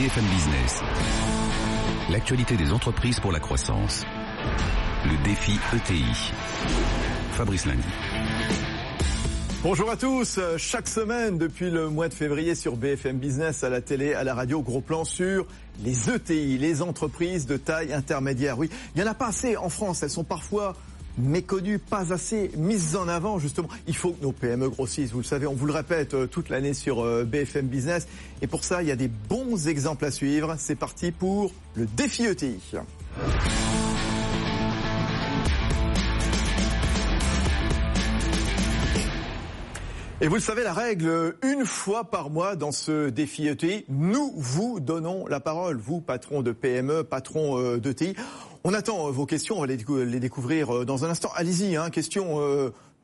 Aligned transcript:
BFM 0.00 0.24
Business. 0.24 0.80
L'actualité 2.08 2.56
des 2.56 2.72
entreprises 2.72 3.20
pour 3.20 3.32
la 3.32 3.38
croissance. 3.38 4.06
Le 5.04 5.22
défi 5.24 5.52
ETI. 5.74 6.32
Fabrice 7.32 7.66
Lundi. 7.66 7.82
Bonjour 9.62 9.90
à 9.90 9.98
tous. 9.98 10.40
Chaque 10.56 10.88
semaine, 10.88 11.36
depuis 11.36 11.70
le 11.70 11.90
mois 11.90 12.08
de 12.08 12.14
février 12.14 12.54
sur 12.54 12.76
BFM 12.76 13.18
Business, 13.18 13.62
à 13.62 13.68
la 13.68 13.82
télé, 13.82 14.14
à 14.14 14.24
la 14.24 14.32
radio, 14.34 14.62
gros 14.62 14.80
plan 14.80 15.04
sur 15.04 15.46
les 15.84 16.08
ETI, 16.08 16.56
les 16.56 16.80
entreprises 16.80 17.44
de 17.44 17.58
taille 17.58 17.92
intermédiaire. 17.92 18.58
Oui, 18.58 18.70
il 18.94 19.02
n'y 19.02 19.06
en 19.06 19.10
a 19.10 19.14
pas 19.14 19.26
assez 19.26 19.58
en 19.58 19.68
France. 19.68 20.02
Elles 20.02 20.08
sont 20.08 20.24
parfois 20.24 20.76
méconnues, 21.20 21.78
pas 21.78 22.12
assez 22.12 22.50
mises 22.56 22.96
en 22.96 23.08
avant 23.08 23.38
justement. 23.38 23.68
Il 23.86 23.96
faut 23.96 24.12
que 24.12 24.22
nos 24.22 24.32
PME 24.32 24.68
grossissent, 24.68 25.12
vous 25.12 25.18
le 25.18 25.24
savez, 25.24 25.46
on 25.46 25.54
vous 25.54 25.66
le 25.66 25.72
répète 25.72 26.14
euh, 26.14 26.26
toute 26.26 26.48
l'année 26.48 26.74
sur 26.74 27.00
euh, 27.00 27.24
BFM 27.24 27.66
Business. 27.66 28.06
Et 28.42 28.46
pour 28.46 28.64
ça, 28.64 28.82
il 28.82 28.88
y 28.88 28.92
a 28.92 28.96
des 28.96 29.08
bons 29.08 29.68
exemples 29.68 30.04
à 30.04 30.10
suivre. 30.10 30.56
C'est 30.58 30.74
parti 30.74 31.12
pour 31.12 31.52
le 31.74 31.86
défi 31.86 32.24
ETI. 32.24 32.58
Et 40.22 40.28
vous 40.28 40.34
le 40.34 40.40
savez, 40.42 40.62
la 40.62 40.74
règle, 40.74 41.34
une 41.42 41.64
fois 41.64 42.04
par 42.04 42.28
mois 42.28 42.54
dans 42.54 42.72
ce 42.72 43.08
défi 43.08 43.48
ETI, 43.48 43.86
nous 43.88 44.34
vous 44.36 44.78
donnons 44.78 45.26
la 45.26 45.40
parole, 45.40 45.78
vous, 45.78 46.02
patron 46.02 46.42
de 46.42 46.52
PME, 46.52 47.04
patron 47.04 47.58
euh, 47.58 47.78
d'ETI. 47.78 48.14
On 48.62 48.74
attend 48.74 49.08
euh, 49.08 49.10
vos 49.10 49.24
questions, 49.24 49.56
on 49.56 49.60
va 49.62 49.66
les 49.66 50.20
découvrir 50.20 50.74
euh, 50.74 50.84
dans 50.84 51.04
un 51.04 51.10
instant. 51.10 51.30
Allez-y, 51.34 51.76
hein, 51.76 51.90
question 51.90 52.40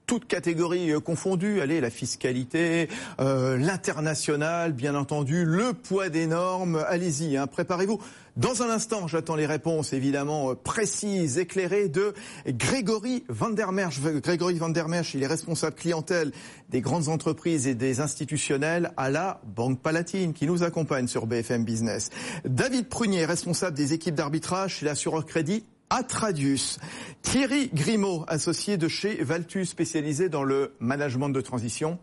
toutes 0.07 0.27
catégories 0.27 0.93
confondues, 1.05 1.61
allez, 1.61 1.81
la 1.81 1.91
fiscalité, 1.91 2.89
l'international, 3.19 4.73
bien 4.73 4.95
entendu, 4.95 5.45
le 5.45 5.73
poids 5.73 6.11
des 6.11 6.29
normes, 6.29 6.85
allez-y, 6.89 7.37
hein, 7.37 7.49
préparez-vous. 7.49 8.01
Dans 8.37 8.63
un 8.63 8.69
instant, 8.69 9.09
j'attends 9.09 9.35
les 9.35 9.47
réponses 9.47 9.95
évidemment 9.95 10.55
précises, 10.55 11.39
éclairées 11.39 11.89
de 11.89 12.13
Grégory 12.47 13.25
Vandermerch. 13.31 13.99
Grégory 14.03 14.59
Vandermerch, 14.59 15.15
il 15.15 15.23
est 15.23 15.27
responsable 15.27 15.75
clientèle 15.75 16.33
des 16.69 16.83
grandes 16.83 17.09
entreprises 17.09 17.67
et 17.67 17.75
des 17.75 18.01
institutionnels 18.01 18.93
à 18.99 19.09
la 19.09 19.41
Banque 19.57 19.81
Palatine 19.81 20.35
qui 20.35 20.47
nous 20.47 20.63
accompagne 20.63 21.07
sur 21.07 21.27
BFM 21.27 21.65
Business. 21.65 22.11
David 22.45 22.91
Prunier, 22.91 23.25
responsable 23.25 23.75
des 23.75 23.95
équipes 23.95 24.15
d'arbitrage 24.15 24.77
chez 24.77 24.85
l'assureur 24.85 25.25
crédit 25.25 25.65
Atradius. 25.89 26.79
Thierry 27.23 27.71
Grimaud, 27.73 28.27
associé 28.29 28.77
de 28.77 28.89
chez 28.89 29.25
Valtus, 29.25 29.71
spécialisé 29.71 30.29
dans 30.29 30.43
le 30.43 30.75
management 30.79 31.31
de 31.31 31.41
transition. 31.41 31.99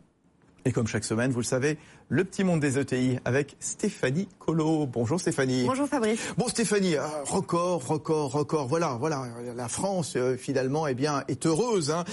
Et 0.66 0.72
comme 0.72 0.88
chaque 0.88 1.04
semaine, 1.04 1.32
vous 1.32 1.42
le 1.42 1.46
savez, 1.46 1.78
le 2.10 2.24
petit 2.24 2.44
monde 2.44 2.60
des 2.60 2.78
ETI 2.78 3.18
avec 3.26 3.56
Stéphanie 3.60 4.28
Colo. 4.40 4.86
Bonjour 4.86 5.20
Stéphanie. 5.20 5.66
Bonjour 5.66 5.88
Fabrice. 5.88 6.20
Bon 6.38 6.48
Stéphanie, 6.48 6.96
euh, 6.96 7.08
record, 7.26 7.86
record, 7.86 8.32
record. 8.32 8.68
Voilà, 8.68 8.98
voilà, 9.00 9.28
la 9.56 9.68
France 9.68 10.14
euh, 10.16 10.38
finalement 10.38 10.88
eh 10.88 10.94
bien 10.94 11.24
est 11.28 11.46
heureuse. 11.46 11.92
Hein. 11.92 12.04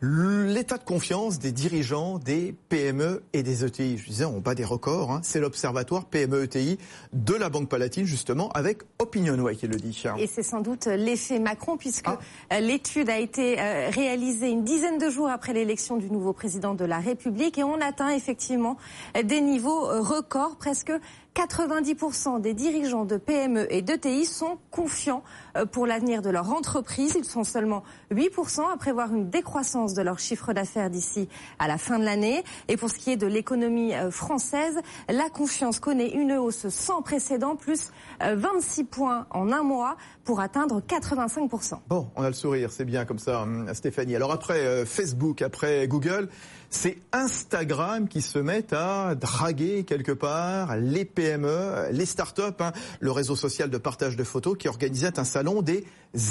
L'état 0.00 0.78
de 0.78 0.84
confiance 0.84 1.38
des 1.38 1.52
dirigeants 1.52 2.18
des 2.18 2.54
PME 2.68 3.22
et 3.32 3.42
des 3.42 3.64
ETI. 3.64 3.98
Je 3.98 4.06
disais, 4.06 4.24
on 4.24 4.40
bat 4.40 4.54
des 4.54 4.64
records. 4.64 5.10
Hein. 5.10 5.20
C'est 5.22 5.40
l'observatoire 5.40 6.06
PME 6.06 6.44
ETI 6.44 6.78
de 7.12 7.34
la 7.34 7.48
Banque 7.48 7.68
Palatine 7.68 8.06
justement 8.06 8.50
avec 8.50 8.78
Opinionway 8.98 9.56
qui 9.56 9.66
le 9.66 9.76
dit. 9.76 9.90
Et 10.18 10.26
c'est 10.26 10.42
sans 10.42 10.60
doute 10.60 10.86
l'effet 10.86 11.38
Macron 11.38 11.76
puisque 11.76 12.06
ah. 12.06 12.60
l'étude 12.60 13.10
a 13.10 13.18
été 13.18 13.60
euh, 13.60 13.90
réalisée 13.90 14.48
une 14.48 14.64
dizaine 14.64 14.98
de 14.98 15.10
jours 15.10 15.28
après 15.28 15.52
l'élection 15.52 15.96
du 15.96 16.10
nouveau 16.10 16.32
président 16.32 16.74
de 16.74 16.84
la 16.84 16.98
République 16.98 17.58
et 17.58 17.64
on 17.64 17.80
atteint 17.80 18.10
effectivement 18.10 18.76
des 19.22 19.40
niveau 19.50 19.88
euh, 19.88 20.00
record, 20.00 20.56
presque 20.56 20.92
90% 21.34 22.40
des 22.40 22.54
dirigeants 22.54 23.04
de 23.04 23.16
PME 23.16 23.72
et 23.72 23.82
d'ETI 23.82 24.24
sont 24.24 24.58
confiants 24.70 25.22
euh, 25.56 25.64
pour 25.64 25.86
l'avenir 25.86 26.22
de 26.22 26.30
leur 26.30 26.50
entreprise. 26.50 27.14
Ils 27.16 27.24
sont 27.24 27.44
seulement 27.44 27.82
8% 28.12 28.72
à 28.72 28.76
prévoir 28.76 29.14
une 29.14 29.30
décroissance 29.30 29.94
de 29.94 30.02
leur 30.02 30.18
chiffre 30.18 30.52
d'affaires 30.52 30.90
d'ici 30.90 31.28
à 31.58 31.68
la 31.68 31.78
fin 31.78 31.98
de 31.98 32.04
l'année. 32.04 32.42
Et 32.68 32.76
pour 32.76 32.90
ce 32.90 32.96
qui 32.96 33.10
est 33.10 33.16
de 33.16 33.26
l'économie 33.26 33.94
euh, 33.94 34.10
française, 34.10 34.78
la 35.08 35.28
confiance 35.30 35.78
connaît 35.78 36.10
une 36.10 36.32
hausse 36.32 36.68
sans 36.68 37.02
précédent, 37.02 37.56
plus 37.56 37.90
26 38.20 38.84
points 38.84 39.26
en 39.30 39.52
un 39.52 39.62
mois 39.62 39.96
pour 40.24 40.40
atteindre 40.40 40.80
85%. 40.80 41.78
Bon, 41.88 42.08
on 42.16 42.22
a 42.22 42.28
le 42.28 42.34
sourire, 42.34 42.70
c'est 42.70 42.84
bien 42.84 43.04
comme 43.04 43.18
ça, 43.18 43.42
hum, 43.42 43.68
Stéphanie. 43.72 44.16
Alors 44.16 44.32
après 44.32 44.84
Facebook, 44.84 45.42
après 45.42 45.86
Google, 45.88 46.28
c'est 46.70 46.98
Instagram 47.12 48.08
qui 48.08 48.22
se 48.22 48.38
met 48.38 48.72
à 48.72 49.14
draguer 49.14 49.84
quelque 49.84 50.12
part 50.12 50.76
PME, 51.20 51.90
les 51.92 52.06
startups, 52.06 52.60
hein, 52.60 52.72
le 52.98 53.10
réseau 53.10 53.36
social 53.36 53.68
de 53.68 53.76
partage 53.76 54.16
de 54.16 54.24
photos 54.24 54.56
qui 54.56 54.68
organisait 54.68 55.18
un 55.18 55.24
salon 55.24 55.60
des 55.60 55.84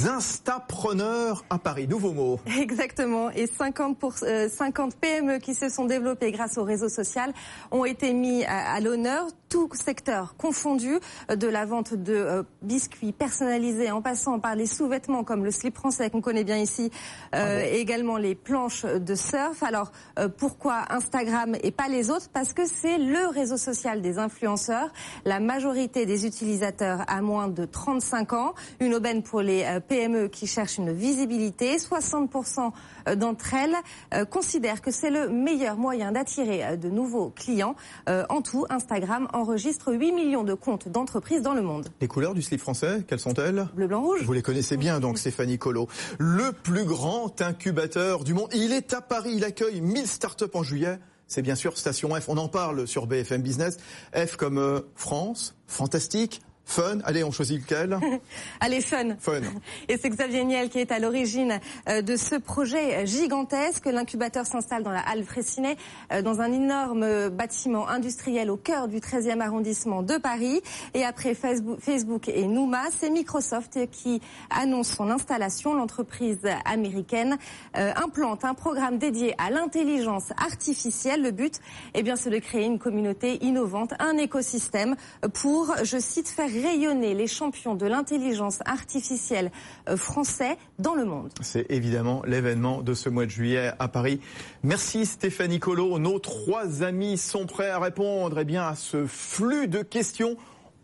Instapreneurs 0.08 1.46
à 1.50 1.60
Paris. 1.60 1.88
Nouveau 1.88 2.12
mot. 2.12 2.40
Exactement. 2.60 3.30
Et 3.32 3.46
50, 3.48 3.98
pour, 3.98 4.14
50 4.16 4.96
PME 4.96 5.38
qui 5.38 5.54
se 5.54 5.70
sont 5.70 5.86
développées 5.86 6.32
grâce 6.32 6.58
au 6.58 6.64
réseau 6.64 6.90
social 6.90 7.34
ont 7.72 7.86
été 7.86 8.14
mis 8.14 8.44
à, 8.46 8.80
l'honneur, 8.80 9.28
tout 9.48 9.70
secteur 9.74 10.36
confondu, 10.38 11.00
de 11.30 11.48
la 11.48 11.66
vente 11.66 11.94
de 11.94 12.14
euh, 12.14 12.44
biscuits 12.62 13.12
personnalisés 13.12 13.92
en 13.92 14.02
passant 14.02 14.40
par 14.40 14.56
les 14.56 14.66
sous-vêtements 14.66 15.24
comme 15.24 15.44
le 15.44 15.52
slip 15.52 15.76
français 15.76 16.10
qu'on 16.10 16.22
connaît 16.22 16.44
bien 16.44 16.58
ici, 16.58 16.92
euh, 17.36 17.62
ah 17.62 17.68
et 17.68 17.80
également 17.80 18.18
les 18.18 18.36
planches 18.36 18.86
de 18.86 19.16
surf. 19.16 19.64
Alors 19.64 19.92
euh, 20.18 20.30
pourquoi 20.30 20.86
Instagram 20.90 21.56
et 21.64 21.72
pas 21.72 21.88
les 21.88 22.10
autres? 22.10 22.30
Parce 22.34 22.54
que 22.54 22.66
c'est 22.66 22.98
le 22.98 23.28
réseau 23.28 23.58
social 23.58 24.02
des 24.02 24.18
influenceurs. 24.18 24.79
La 25.26 25.40
majorité 25.40 26.06
des 26.06 26.26
utilisateurs 26.26 27.04
a 27.08 27.22
moins 27.22 27.48
de 27.48 27.66
35 27.66 28.34
ans. 28.34 28.54
Une 28.80 28.94
aubaine 28.94 29.24
pour 29.24 29.42
les 29.42 29.64
euh, 29.64 29.80
PME 29.80 30.28
qui 30.28 30.48
cherchent 30.48 30.78
une 30.78 30.92
visibilité. 30.92 31.78
60% 31.78 32.72
euh, 33.08 33.16
d'entre 33.16 33.54
elles 33.54 33.76
euh, 34.14 34.26
considèrent 34.26 34.82
que 34.82 34.92
c'est 34.92 35.10
le 35.10 35.30
meilleur 35.30 35.78
moyen 35.78 36.12
d'attirer 36.12 36.78
de 36.78 36.90
nouveaux 36.90 37.30
clients. 37.30 37.76
En 38.08 38.42
tout, 38.42 38.66
Instagram 38.70 39.28
enregistre 39.34 39.94
8 39.94 40.12
millions 40.12 40.44
de 40.44 40.54
comptes 40.54 40.90
d'entreprises 40.90 41.42
dans 41.42 41.54
le 41.54 41.62
monde. 41.62 41.88
Les 42.02 42.08
couleurs 42.08 42.34
du 42.34 42.42
slip 42.42 42.60
français, 42.60 43.04
quelles 43.08 43.20
sont-elles? 43.20 43.68
Bleu, 43.74 43.88
blanc, 43.88 44.02
rouge. 44.02 44.24
Vous 44.24 44.34
les 44.34 44.42
connaissez 44.42 44.78
bien 44.78 45.00
donc, 45.00 45.18
Stéphanie 45.18 45.58
Colo. 45.58 45.88
Le 46.18 46.52
plus 46.52 46.86
grand 46.86 47.42
incubateur 47.42 48.24
du 48.24 48.34
monde. 48.34 48.50
Il 48.54 48.74
est 48.74 48.94
à 48.94 49.02
Paris. 49.02 49.34
Il 49.36 49.44
accueille 49.44 49.82
1000 49.82 50.08
startups 50.08 50.46
en 50.54 50.64
juillet 50.64 51.00
c'est 51.30 51.42
bien 51.42 51.56
sûr 51.56 51.78
Station 51.78 52.10
F. 52.20 52.28
On 52.28 52.38
en 52.38 52.50
parle 52.50 52.86
sur 52.88 53.08
BFM 53.08 53.42
Business. 53.42 53.78
F 54.14 54.36
comme 54.36 54.84
France, 54.96 55.56
fantastique, 55.68 56.42
Fun. 56.70 57.00
Allez, 57.04 57.24
on 57.24 57.32
choisit 57.32 57.60
lequel? 57.60 57.98
Allez, 58.60 58.82
fun. 58.82 59.16
Fun. 59.20 59.42
Et 59.88 59.98
c'est 59.98 60.10
Xavier 60.12 60.44
Niel 60.44 60.70
qui 60.70 60.78
est 60.78 60.92
à 60.92 61.00
l'origine 61.00 61.60
euh, 61.90 62.04
de 62.04 62.16
ce 62.16 62.36
projet 62.36 63.08
gigantesque. 63.08 63.88
L'incubateur 63.88 64.46
s'installe 64.46 64.84
dans 64.84 64.92
la 64.92 65.00
Halle 65.00 65.24
Fraissinet, 65.24 65.78
euh, 66.14 66.22
dans 66.22 66.42
un 66.42 66.52
énorme 66.52 67.30
bâtiment 67.30 67.90
industriel 67.90 68.52
au 68.52 68.56
cœur 68.56 68.88
du 68.88 69.00
13e 69.00 69.42
arrondissement 69.42 70.04
de 70.04 70.18
Paris. 70.20 70.62
Et 70.94 71.04
après 71.04 71.34
Facebook 71.34 72.30
et 72.30 72.46
Nouma, 72.46 72.84
c'est 72.96 73.10
Microsoft 73.10 73.90
qui 73.92 74.22
annonce 74.52 74.90
son 74.90 75.10
installation. 75.10 75.74
L'entreprise 75.74 76.38
américaine 76.66 77.40
euh, 77.78 77.92
implante 77.96 78.46
un 78.46 78.54
programme 78.54 79.00
dédié 79.00 79.34
à 79.40 79.50
l'intelligence 79.50 80.34
artificielle. 80.38 81.24
Le 81.24 81.32
but, 81.32 81.62
eh 81.96 82.04
bien, 82.04 82.16
c'est 82.16 82.30
de 82.30 82.38
créer 82.38 82.66
une 82.66 82.78
communauté 82.78 83.44
innovante, 83.44 83.96
un 83.98 84.18
écosystème 84.18 84.96
pour, 85.34 85.74
je 85.84 85.98
cite, 85.98 86.28
faire 86.28 86.59
rayonner 86.62 87.14
les 87.14 87.28
champions 87.28 87.76
de 87.76 87.86
l'intelligence 87.86 88.60
artificielle 88.66 89.52
euh, 89.88 89.98
français 89.98 90.58
dans 90.78 90.96
le 90.96 91.06
monde. 91.06 91.32
C'est 91.42 91.70
évidemment 91.70 92.22
l'événement 92.26 92.82
de 92.82 92.94
ce 92.94 93.10
mois 93.10 93.26
de 93.26 93.32
juillet 93.32 93.72
à 93.80 93.88
Paris. 93.88 94.20
Merci 94.64 95.06
Stéphanie 95.06 95.60
Colo. 95.60 96.00
Nos 96.00 96.20
trois 96.20 96.84
amis 96.84 97.18
sont 97.18 97.46
prêts 97.46 97.70
à 97.70 97.80
répondre 97.80 98.40
eh 98.40 98.46
bien, 98.46 98.64
à 98.64 98.76
ce 98.76 99.06
flux 99.06 99.68
de 99.68 99.82
questions. 99.82 100.38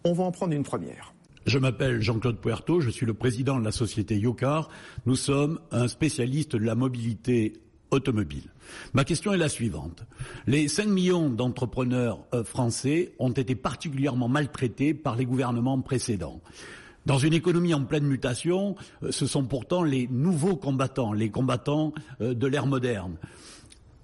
On 0.03 0.13
va 0.13 0.23
en 0.23 0.31
prendre 0.31 0.53
une 0.53 0.63
première. 0.63 1.13
Je 1.45 1.59
m'appelle 1.59 2.01
Jean-Claude 2.01 2.39
Puerto, 2.39 2.79
je 2.79 2.89
suis 2.89 3.05
le 3.05 3.13
président 3.13 3.59
de 3.59 3.65
la 3.65 3.71
société 3.71 4.17
Yocar. 4.17 4.69
Nous 5.05 5.15
sommes 5.15 5.59
un 5.71 5.88
spécialiste 5.88 6.55
de 6.55 6.65
la 6.65 6.73
mobilité 6.73 7.53
automobile. 7.91 8.49
Ma 8.93 9.03
question 9.03 9.33
est 9.33 9.37
la 9.37 9.49
suivante. 9.49 10.03
Les 10.47 10.67
5 10.67 10.87
millions 10.87 11.29
d'entrepreneurs 11.29 12.19
euh, 12.33 12.43
français 12.43 13.13
ont 13.19 13.31
été 13.31 13.55
particulièrement 13.55 14.27
maltraités 14.27 14.93
par 14.93 15.15
les 15.15 15.25
gouvernements 15.25 15.79
précédents. 15.81 16.41
Dans 17.05 17.19
une 17.19 17.33
économie 17.33 17.73
en 17.73 17.83
pleine 17.85 18.05
mutation, 18.05 18.75
euh, 19.03 19.11
ce 19.11 19.27
sont 19.27 19.43
pourtant 19.45 19.83
les 19.83 20.07
nouveaux 20.07 20.55
combattants, 20.55 21.13
les 21.13 21.29
combattants 21.29 21.93
euh, 22.21 22.33
de 22.33 22.47
l'ère 22.47 22.65
moderne. 22.65 23.17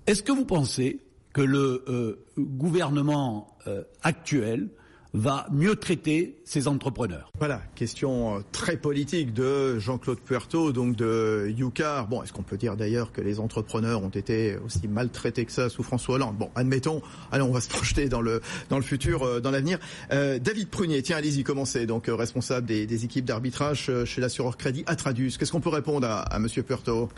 Est-ce 0.07 0.23
que 0.23 0.31
vous 0.31 0.45
pensez 0.45 0.99
que 1.33 1.41
le 1.41 2.25
gouvernement 2.37 3.55
actuel 4.03 4.67
va 5.13 5.45
mieux 5.51 5.75
traiter 5.75 6.37
ses 6.45 6.67
entrepreneurs 6.67 7.31
Voilà, 7.39 7.61
question 7.75 8.37
euh, 8.37 8.39
très 8.51 8.77
politique 8.77 9.33
de 9.33 9.77
Jean-Claude 9.77 10.19
Puerto, 10.19 10.71
donc 10.71 10.95
de 10.95 11.53
Yucar. 11.57 12.07
Bon, 12.07 12.23
est-ce 12.23 12.31
qu'on 12.31 12.43
peut 12.43 12.57
dire 12.57 12.77
d'ailleurs 12.77 13.11
que 13.11 13.21
les 13.21 13.39
entrepreneurs 13.39 14.03
ont 14.03 14.09
été 14.09 14.57
aussi 14.65 14.87
maltraités 14.87 15.45
que 15.45 15.51
ça 15.51 15.69
sous 15.69 15.83
François 15.83 16.15
Hollande? 16.15 16.37
Bon, 16.37 16.49
admettons. 16.55 17.01
Allez, 17.31 17.43
on 17.43 17.51
va 17.51 17.61
se 17.61 17.69
projeter 17.69 18.07
dans 18.07 18.21
le 18.21 18.41
dans 18.69 18.77
le 18.77 18.83
futur, 18.83 19.23
euh, 19.23 19.39
dans 19.41 19.51
l'avenir. 19.51 19.79
Euh, 20.11 20.39
David 20.39 20.69
Prunier, 20.69 21.01
tiens, 21.01 21.17
allez-y, 21.17 21.43
commencez. 21.43 21.85
Donc 21.85 22.05
responsable 22.07 22.67
des, 22.67 22.85
des 22.85 23.05
équipes 23.05 23.25
d'arbitrage 23.25 23.91
chez 24.05 24.21
l'assureur 24.21 24.57
Crédit 24.57 24.83
Atradus. 24.87 25.33
Qu'est-ce 25.37 25.51
qu'on 25.51 25.61
peut 25.61 25.69
répondre 25.69 26.07
à, 26.07 26.21
à 26.21 26.39
Monsieur 26.39 26.63
Puerto 26.63 27.09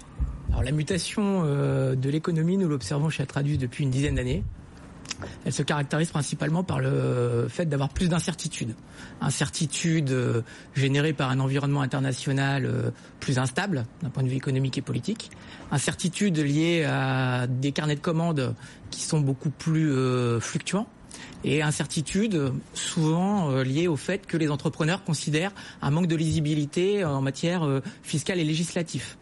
Alors 0.49 0.63
la 0.63 0.71
mutation 0.71 1.43
de 1.43 2.09
l'économie, 2.09 2.57
nous 2.57 2.67
l'observons 2.67 3.09
chez 3.09 3.23
Atradus 3.23 3.57
depuis 3.57 3.83
une 3.83 3.91
dizaine 3.91 4.15
d'années. 4.15 4.43
Elle 5.45 5.53
se 5.53 5.63
caractérise 5.63 6.09
principalement 6.09 6.63
par 6.63 6.79
le 6.79 7.47
fait 7.49 7.65
d'avoir 7.65 7.89
plus 7.89 8.09
d'incertitudes. 8.09 8.75
Incertitudes 9.21 10.11
euh, 10.11 10.41
générées 10.75 11.13
par 11.13 11.29
un 11.29 11.39
environnement 11.39 11.81
international 11.81 12.65
euh, 12.65 12.91
plus 13.19 13.39
instable 13.39 13.85
d'un 14.01 14.09
point 14.09 14.23
de 14.23 14.29
vue 14.29 14.35
économique 14.35 14.77
et 14.77 14.81
politique. 14.81 15.31
Incertitudes 15.71 16.37
liées 16.37 16.83
à 16.83 17.47
des 17.47 17.71
carnets 17.71 17.95
de 17.95 18.01
commandes 18.01 18.55
qui 18.89 19.01
sont 19.01 19.19
beaucoup 19.19 19.49
plus 19.49 19.91
euh, 19.91 20.39
fluctuants 20.39 20.87
et 21.43 21.61
incertitudes 21.61 22.53
souvent 22.73 23.61
liées 23.61 23.87
au 23.87 23.97
fait 23.97 24.25
que 24.25 24.37
les 24.37 24.49
entrepreneurs 24.49 25.03
considèrent 25.03 25.51
un 25.81 25.91
manque 25.91 26.07
de 26.07 26.15
lisibilité 26.15 27.03
en 27.03 27.21
matière 27.21 27.81
fiscale 28.01 28.39
et 28.39 28.43
législative. 28.43 29.15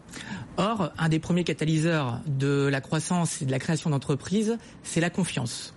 Or, 0.56 0.92
un 0.98 1.08
des 1.08 1.18
premiers 1.18 1.44
catalyseurs 1.44 2.20
de 2.26 2.68
la 2.70 2.80
croissance 2.80 3.42
et 3.42 3.44
de 3.44 3.50
la 3.50 3.58
création 3.58 3.90
d'entreprises, 3.90 4.56
c'est 4.82 5.00
la 5.00 5.10
confiance. 5.10 5.74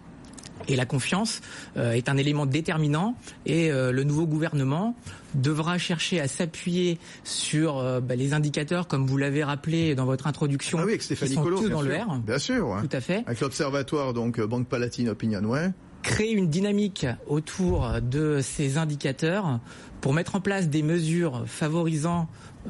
Et 0.68 0.76
la 0.76 0.86
confiance 0.86 1.42
euh, 1.78 1.92
est 1.92 2.10
un 2.10 2.18
élément 2.18 2.46
déterminant 2.46 3.16
et 3.46 3.72
euh, 3.72 3.92
le 3.92 4.04
nouveau 4.04 4.26
gouvernement 4.26 4.96
devra 5.36 5.78
chercher 5.78 6.20
à 6.20 6.28
s'appuyer 6.28 6.98
sur 7.24 7.78
euh, 7.78 8.00
bah, 8.00 8.16
les 8.16 8.34
indicateurs, 8.34 8.88
comme 8.88 9.06
vous 9.06 9.18
l'avez 9.18 9.44
rappelé 9.44 9.96
dans 9.96 10.06
votre 10.06 10.28
introduction, 10.28 10.80
ah 10.80 10.86
oui, 10.86 10.92
avec 10.92 11.04
Stéphanie 11.04 11.32
qui 11.32 11.36
sont 11.36 11.44
tous 11.44 11.70
dans 11.70 11.82
sûr. 11.82 11.90
le 11.90 11.96
R. 11.96 12.20
Bien 12.20 12.40
sûr. 12.40 12.78
Tout 12.82 12.96
à 12.96 13.02
fait. 13.02 13.24
Avec 13.28 13.42
l'observatoire, 13.42 14.14
donc 14.14 14.40
Banque 14.42 14.68
Palatine 14.68 15.10
Opinion, 15.10 15.44
ouais. 15.44 15.70
Créer 16.02 16.34
une 16.34 16.50
dynamique 16.50 17.08
autour 17.28 18.00
de 18.02 18.40
ces 18.42 18.78
indicateurs 18.78 19.60
pour 20.02 20.14
mettre 20.14 20.36
en 20.36 20.40
place 20.40 20.70
des 20.70 20.84
mesures 20.84 21.44
favorisant, 21.48 22.28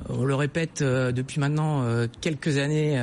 on 0.10 0.24
le 0.24 0.36
répète 0.36 0.84
depuis 0.84 1.40
maintenant 1.40 1.84
quelques 2.22 2.58
années, 2.58 3.02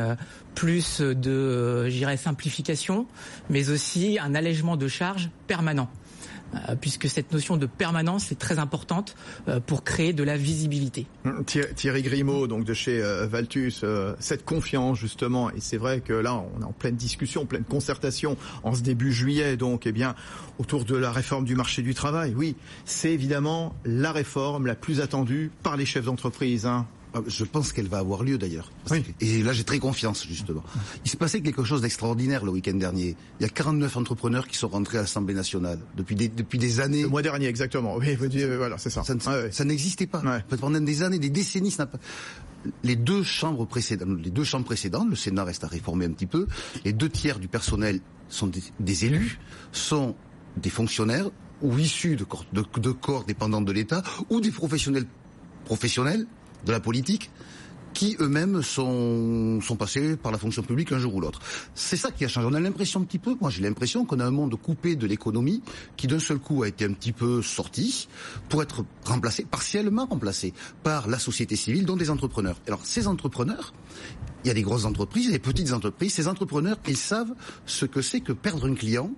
plus 0.54 1.00
de, 1.00 1.88
j'irais, 1.88 2.16
simplification, 2.16 3.06
mais 3.50 3.70
aussi 3.70 4.18
un 4.20 4.34
allègement 4.34 4.76
de 4.76 4.88
charges 4.88 5.30
permanent 5.46 5.88
puisque 6.80 7.08
cette 7.08 7.32
notion 7.32 7.56
de 7.56 7.66
permanence 7.66 8.32
est 8.32 8.38
très 8.38 8.58
importante 8.58 9.14
pour 9.66 9.84
créer 9.84 10.12
de 10.12 10.22
la 10.22 10.36
visibilité. 10.36 11.06
Thierry 11.76 12.02
Grimaud, 12.02 12.46
donc 12.46 12.64
de 12.64 12.74
chez 12.74 13.00
Valtus, 13.28 13.84
cette 14.18 14.44
confiance 14.44 14.98
justement, 14.98 15.50
et 15.50 15.60
c'est 15.60 15.76
vrai 15.76 16.00
que 16.00 16.12
là 16.12 16.34
on 16.34 16.60
est 16.60 16.64
en 16.64 16.72
pleine 16.72 16.96
discussion, 16.96 17.42
en 17.42 17.46
pleine 17.46 17.64
concertation 17.64 18.36
en 18.62 18.74
ce 18.74 18.82
début 18.82 19.12
juillet, 19.12 19.56
donc 19.56 19.86
eh 19.86 19.92
bien 19.92 20.14
autour 20.58 20.84
de 20.84 20.96
la 20.96 21.10
réforme 21.10 21.44
du 21.44 21.54
marché 21.54 21.82
du 21.82 21.94
travail. 21.94 22.34
Oui, 22.36 22.56
c'est 22.84 23.12
évidemment 23.12 23.74
la 23.84 24.12
réforme 24.12 24.66
la 24.66 24.74
plus 24.74 25.00
attendue 25.00 25.50
par 25.62 25.76
les 25.76 25.86
chefs 25.86 26.04
d'entreprise. 26.04 26.66
Hein. 26.66 26.86
Je 27.26 27.44
pense 27.44 27.72
qu'elle 27.72 27.88
va 27.88 27.98
avoir 27.98 28.22
lieu 28.22 28.38
d'ailleurs. 28.38 28.70
Oui. 28.90 29.04
Et 29.20 29.42
là, 29.42 29.52
j'ai 29.52 29.64
très 29.64 29.78
confiance, 29.78 30.26
justement. 30.26 30.62
Il 31.04 31.10
s'est 31.10 31.16
passé 31.16 31.42
quelque 31.42 31.64
chose 31.64 31.82
d'extraordinaire 31.82 32.44
le 32.44 32.52
week-end 32.52 32.74
dernier. 32.74 33.16
Il 33.38 33.42
y 33.42 33.46
a 33.46 33.50
49 33.50 33.96
entrepreneurs 33.98 34.46
qui 34.48 34.56
sont 34.56 34.68
rentrés 34.68 34.98
à 34.98 35.02
l'Assemblée 35.02 35.34
nationale 35.34 35.78
depuis 35.96 36.14
des, 36.14 36.28
depuis 36.28 36.58
des 36.58 36.80
années. 36.80 37.02
Le 37.02 37.08
mois 37.08 37.22
dernier, 37.22 37.46
exactement. 37.46 37.96
Oui, 37.96 38.14
vous 38.14 38.28
dites, 38.28 38.44
voilà, 38.46 38.78
c'est 38.78 38.90
ça. 38.90 39.02
Ça, 39.04 39.14
Ah 39.26 39.42
ouais. 39.42 39.64
n'existait 39.66 40.06
pas. 40.06 40.20
Ouais. 40.20 40.56
Pendant 40.58 40.80
des 40.80 41.02
années, 41.02 41.18
des 41.18 41.30
décennies, 41.30 41.70
ça 41.70 41.82
n'a 41.84 41.86
pas. 41.88 41.98
Les 42.84 42.96
deux 42.96 43.22
chambres 43.24 43.66
précédentes, 43.66 44.20
les 44.22 44.30
deux 44.30 44.44
chambres 44.44 44.64
précédentes, 44.66 45.08
le 45.10 45.16
Sénat 45.16 45.44
reste 45.44 45.64
à 45.64 45.66
réformer 45.66 46.06
un 46.06 46.12
petit 46.12 46.26
peu. 46.26 46.46
Les 46.84 46.92
deux 46.92 47.08
tiers 47.08 47.38
du 47.40 47.48
personnel 47.48 48.00
sont 48.28 48.46
des, 48.46 48.62
des 48.78 49.04
élus, 49.04 49.38
sont 49.72 50.14
des 50.56 50.70
fonctionnaires 50.70 51.28
ou 51.60 51.76
issus 51.78 52.14
de 52.16 52.24
corps, 52.24 52.44
de, 52.52 52.64
de 52.80 52.90
corps 52.92 53.24
dépendants 53.24 53.60
de 53.62 53.72
l'État 53.72 54.02
ou 54.30 54.40
des 54.40 54.50
professionnels 54.52 55.06
professionnels 55.64 56.26
de 56.64 56.72
la 56.72 56.80
politique 56.80 57.30
qui 57.92 58.16
eux-mêmes 58.20 58.62
sont, 58.62 59.60
sont 59.60 59.76
passés 59.76 60.16
par 60.16 60.32
la 60.32 60.38
fonction 60.38 60.62
publique 60.62 60.92
un 60.92 60.98
jour 60.98 61.14
ou 61.14 61.20
l'autre. 61.20 61.40
C'est 61.74 61.96
ça 61.96 62.10
qui 62.10 62.24
a 62.24 62.28
changé. 62.28 62.46
On 62.50 62.54
a 62.54 62.60
l'impression 62.60 63.00
un 63.00 63.04
petit 63.04 63.18
peu, 63.18 63.36
moi 63.40 63.50
j'ai 63.50 63.62
l'impression 63.62 64.04
qu'on 64.04 64.20
a 64.20 64.24
un 64.24 64.30
monde 64.30 64.54
coupé 64.56 64.96
de 64.96 65.06
l'économie 65.06 65.62
qui 65.96 66.06
d'un 66.06 66.18
seul 66.18 66.38
coup 66.38 66.62
a 66.62 66.68
été 66.68 66.84
un 66.84 66.92
petit 66.92 67.12
peu 67.12 67.42
sorti 67.42 68.08
pour 68.48 68.62
être 68.62 68.84
remplacé, 69.04 69.44
partiellement 69.44 70.06
remplacé 70.06 70.52
par 70.82 71.08
la 71.08 71.18
société 71.18 71.56
civile, 71.56 71.84
dont 71.84 71.96
des 71.96 72.10
entrepreneurs. 72.10 72.56
Alors 72.66 72.84
ces 72.84 73.06
entrepreneurs, 73.06 73.72
il 74.44 74.48
y 74.48 74.50
a 74.50 74.54
des 74.54 74.62
grosses 74.62 74.84
entreprises, 74.84 75.30
des 75.30 75.38
petites 75.38 75.72
entreprises, 75.72 76.14
ces 76.14 76.28
entrepreneurs, 76.28 76.78
ils 76.88 76.96
savent 76.96 77.34
ce 77.66 77.86
que 77.86 78.02
c'est 78.02 78.20
que 78.20 78.32
perdre 78.32 78.66
un 78.68 78.74
client, 78.74 79.10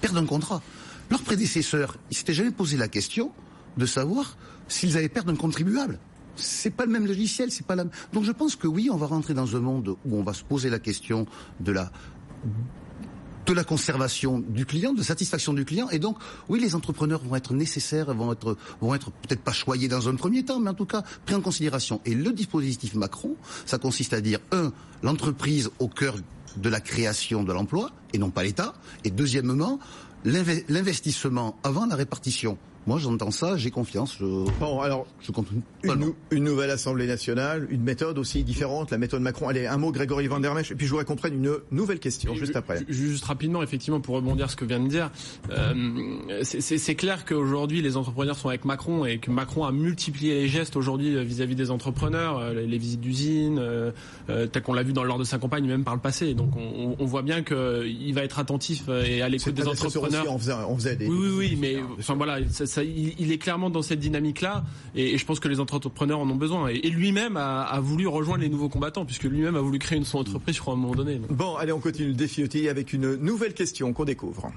perdre 0.00 0.18
un 0.18 0.26
contrat. 0.26 0.62
Leurs 1.10 1.22
prédécesseurs, 1.22 1.96
ils 2.10 2.16
s'étaient 2.16 2.34
jamais 2.34 2.50
posé 2.50 2.76
la 2.76 2.88
question 2.88 3.30
de 3.76 3.86
savoir 3.86 4.36
s'ils 4.68 4.96
allaient 4.96 5.08
perdre 5.08 5.32
un 5.32 5.36
contribuable 5.36 5.98
c'est 6.36 6.70
pas 6.70 6.86
le 6.86 6.92
même 6.92 7.06
logiciel, 7.06 7.50
c'est 7.50 7.66
pas 7.66 7.76
la. 7.76 7.84
Donc 8.12 8.24
je 8.24 8.32
pense 8.32 8.56
que 8.56 8.66
oui, 8.66 8.88
on 8.92 8.96
va 8.96 9.06
rentrer 9.06 9.34
dans 9.34 9.56
un 9.56 9.60
monde 9.60 9.96
où 10.04 10.16
on 10.16 10.22
va 10.22 10.32
se 10.32 10.44
poser 10.44 10.70
la 10.70 10.78
question 10.78 11.26
de 11.60 11.72
la 11.72 13.64
conservation 13.64 14.38
du 14.38 14.66
client, 14.66 14.92
de 14.92 15.02
satisfaction 15.02 15.52
du 15.52 15.64
client, 15.64 15.88
et 15.90 15.98
donc 15.98 16.16
oui, 16.48 16.60
les 16.60 16.74
entrepreneurs 16.74 17.22
vont 17.22 17.36
être 17.36 17.54
nécessaires, 17.54 18.12
vont 18.14 18.32
être 18.32 18.56
vont 18.80 18.94
être 18.94 19.10
peut-être 19.10 19.42
pas 19.42 19.52
choyés 19.52 19.88
dans 19.88 20.08
un 20.08 20.14
premier 20.16 20.44
temps, 20.44 20.60
mais 20.60 20.70
en 20.70 20.74
tout 20.74 20.86
cas 20.86 21.02
pris 21.26 21.34
en 21.34 21.40
considération. 21.40 22.00
Et 22.04 22.14
le 22.14 22.32
dispositif 22.32 22.94
Macron, 22.94 23.36
ça 23.66 23.78
consiste 23.78 24.12
à 24.12 24.20
dire 24.20 24.40
un, 24.52 24.72
l'entreprise 25.02 25.70
au 25.78 25.88
cœur 25.88 26.16
de 26.56 26.68
la 26.68 26.80
création 26.80 27.42
de 27.42 27.52
l'emploi 27.52 27.90
et 28.12 28.18
non 28.18 28.30
pas 28.30 28.42
l'État, 28.42 28.74
et 29.04 29.10
deuxièmement 29.10 29.78
l'investissement 30.24 31.56
avant 31.64 31.86
la 31.86 31.96
répartition. 31.96 32.56
Moi, 32.86 32.98
j'entends 32.98 33.30
ça, 33.30 33.56
j'ai 33.56 33.70
confiance. 33.70 34.16
Je... 34.20 34.24
Bon, 34.60 34.80
alors, 34.80 35.06
je 35.20 35.32
continue. 35.32 35.62
Une, 35.82 35.94
nou 35.94 36.14
une, 36.30 36.44
nouvelle 36.44 36.70
Assemblée 36.70 37.06
nationale, 37.06 37.66
une 37.70 37.82
méthode 37.82 38.18
aussi 38.18 38.44
différente, 38.44 38.90
la 38.90 38.98
méthode 38.98 39.22
Macron. 39.22 39.48
Allez, 39.48 39.66
un 39.66 39.78
mot, 39.78 39.90
Grégory 39.90 40.26
Van 40.26 40.40
Der 40.40 40.54
Mech, 40.54 40.70
et 40.70 40.74
puis 40.74 40.86
je 40.86 40.90
voudrais 40.90 41.06
qu'on 41.06 41.16
prenne 41.16 41.34
une 41.34 41.56
nouvelle 41.70 41.98
question 41.98 42.34
Et 42.34 42.36
juste 42.36 42.56
après. 42.56 42.80
Juste 42.88 43.24
rapidement, 43.24 43.62
effectivement, 43.62 44.00
pour 44.00 44.16
rebondir 44.16 44.50
ce 44.50 44.56
que 44.56 44.64
vient 44.64 44.80
de 44.80 44.88
dire, 44.88 45.10
euh, 45.50 46.42
c'est 46.42 46.94
clair 46.94 47.24
qu'aujourd'hui, 47.24 47.80
les 47.80 47.96
entrepreneurs 47.96 48.36
sont 48.36 48.48
avec 48.48 48.64
Macron 48.64 49.06
et 49.06 49.18
que 49.18 49.30
Macron 49.30 49.64
a 49.64 49.72
multiplié 49.72 50.34
les 50.34 50.48
gestes 50.48 50.76
aujourd'hui 50.76 51.22
vis-à-vis 51.24 51.56
des 51.56 51.70
entrepreneurs, 51.70 52.38
euh, 52.38 52.52
les, 52.52 52.66
les 52.66 52.78
visites 52.78 53.00
d'usines, 53.00 53.58
euh, 53.58 53.92
tel 54.28 54.62
qu'on 54.62 54.74
l'a 54.74 54.82
vu 54.82 54.92
dans 54.92 55.04
lors 55.04 55.18
de 55.18 55.24
sa 55.24 55.38
campagne, 55.38 55.66
même 55.66 55.84
par 55.84 55.94
le 55.94 56.00
passé. 56.00 56.34
Donc, 56.34 56.50
on, 56.56 56.96
on 56.98 57.04
voit 57.06 57.22
bien 57.22 57.42
qu'il 57.42 58.14
va 58.14 58.24
être 58.24 58.38
attentif 58.38 58.88
et 58.88 59.22
à 59.22 59.28
l'écoute 59.28 59.54
des 59.54 59.66
entrepreneurs. 59.66 60.22
Aussi, 60.24 60.30
on, 60.30 60.38
faisait, 60.38 60.52
on 60.52 60.76
faisait 60.76 60.96
des, 60.96 61.06
oui, 61.06 61.16
oui, 61.18 61.34
oui, 61.38 61.58
mais 61.60 61.76
enfin 61.98 62.14
voilà, 62.14 62.38
ça, 62.50 62.73
ça, 62.74 62.84
il, 62.84 63.14
il 63.18 63.32
est 63.32 63.38
clair 63.38 63.58
dans 63.58 63.82
cette 63.82 64.00
dynamique-là, 64.00 64.64
et, 64.94 65.14
et, 65.14 65.18
je 65.18 65.24
pense 65.24 65.40
que 65.40 65.48
les 65.48 65.60
entrepreneurs 65.60 66.18
en 66.18 66.28
ont 66.28 66.36
besoin. 66.36 66.68
Et, 66.68 66.76
et 66.76 66.90
lui-même 66.90 67.36
a, 67.36 67.62
a, 67.62 67.80
voulu 67.80 68.06
rejoindre 68.06 68.42
les 68.42 68.48
nouveaux 68.48 68.68
combattants, 68.68 69.04
puisque 69.04 69.24
lui-même 69.24 69.56
a 69.56 69.60
voulu 69.60 69.78
créer 69.78 69.98
une 69.98 70.04
son 70.04 70.18
entreprise, 70.18 70.56
je 70.56 70.60
crois, 70.60 70.74
à 70.74 70.76
un 70.76 70.80
moment 70.80 70.94
donné. 70.94 71.16
Donc. 71.16 71.32
Bon, 71.32 71.56
allez, 71.56 71.72
on 71.72 71.80
continue 71.80 72.08
le 72.08 72.14
défi 72.14 72.42
ETI 72.42 72.68
avec 72.68 72.92
une 72.92 73.14
nouvelle 73.16 73.54
question 73.54 73.92
qu'on 73.92 74.04
découvre. 74.04 74.52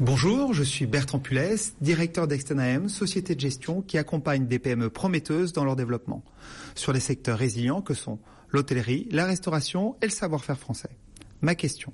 Bonjour, 0.00 0.52
je 0.52 0.64
suis 0.64 0.86
Bertrand 0.86 1.20
Pulès, 1.20 1.74
directeur 1.80 2.26
d'Extenam, 2.26 2.88
société 2.88 3.34
de 3.34 3.40
gestion 3.40 3.80
qui 3.80 3.96
accompagne 3.96 4.46
des 4.46 4.58
PME 4.58 4.90
prometteuses 4.90 5.52
dans 5.52 5.64
leur 5.64 5.76
développement, 5.76 6.24
sur 6.74 6.92
les 6.92 7.00
secteurs 7.00 7.38
résilients 7.38 7.80
que 7.80 7.94
sont 7.94 8.18
l'hôtellerie, 8.50 9.08
la 9.12 9.24
restauration 9.24 9.96
et 10.02 10.06
le 10.06 10.10
savoir-faire 10.10 10.58
français. 10.58 10.90
Ma 11.42 11.54
question. 11.54 11.92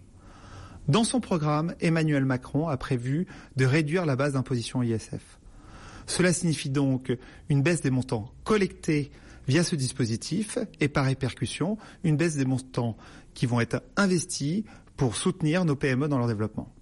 Dans 0.89 1.05
son 1.05 1.21
programme, 1.21 1.75
Emmanuel 1.81 2.25
Macron 2.25 2.69
a 2.69 2.77
prévu 2.77 3.27
de 3.57 3.65
réduire 3.65 4.07
la 4.07 4.17
base 4.17 4.33
d'imposition 4.33 4.83
ISF. 4.83 5.39
Cela 6.07 6.33
signifie 6.33 6.71
donc 6.71 7.17
une 7.49 7.63
baisse 7.63 7.83
des 7.83 7.91
montants 7.91 8.33
collectés 8.45 9.11
via 9.47 9.63
ce 9.63 9.77
dispositif 9.77 10.59
et 10.81 10.89
par 10.89 11.05
répercussion, 11.05 11.79
une 12.05 12.17
baisse 12.17 12.37
des 12.37 12.45
montants 12.45 12.97
qui 13.35 13.47
vont 13.47 13.61
être 13.61 13.83
investis 13.97 14.65
pour 14.97 15.17
soutenir 15.17 15.65
nos 15.65 15.77
PME 15.77 16.09
dans 16.09 16.19
leur 16.19 16.29
développement. 16.29 16.73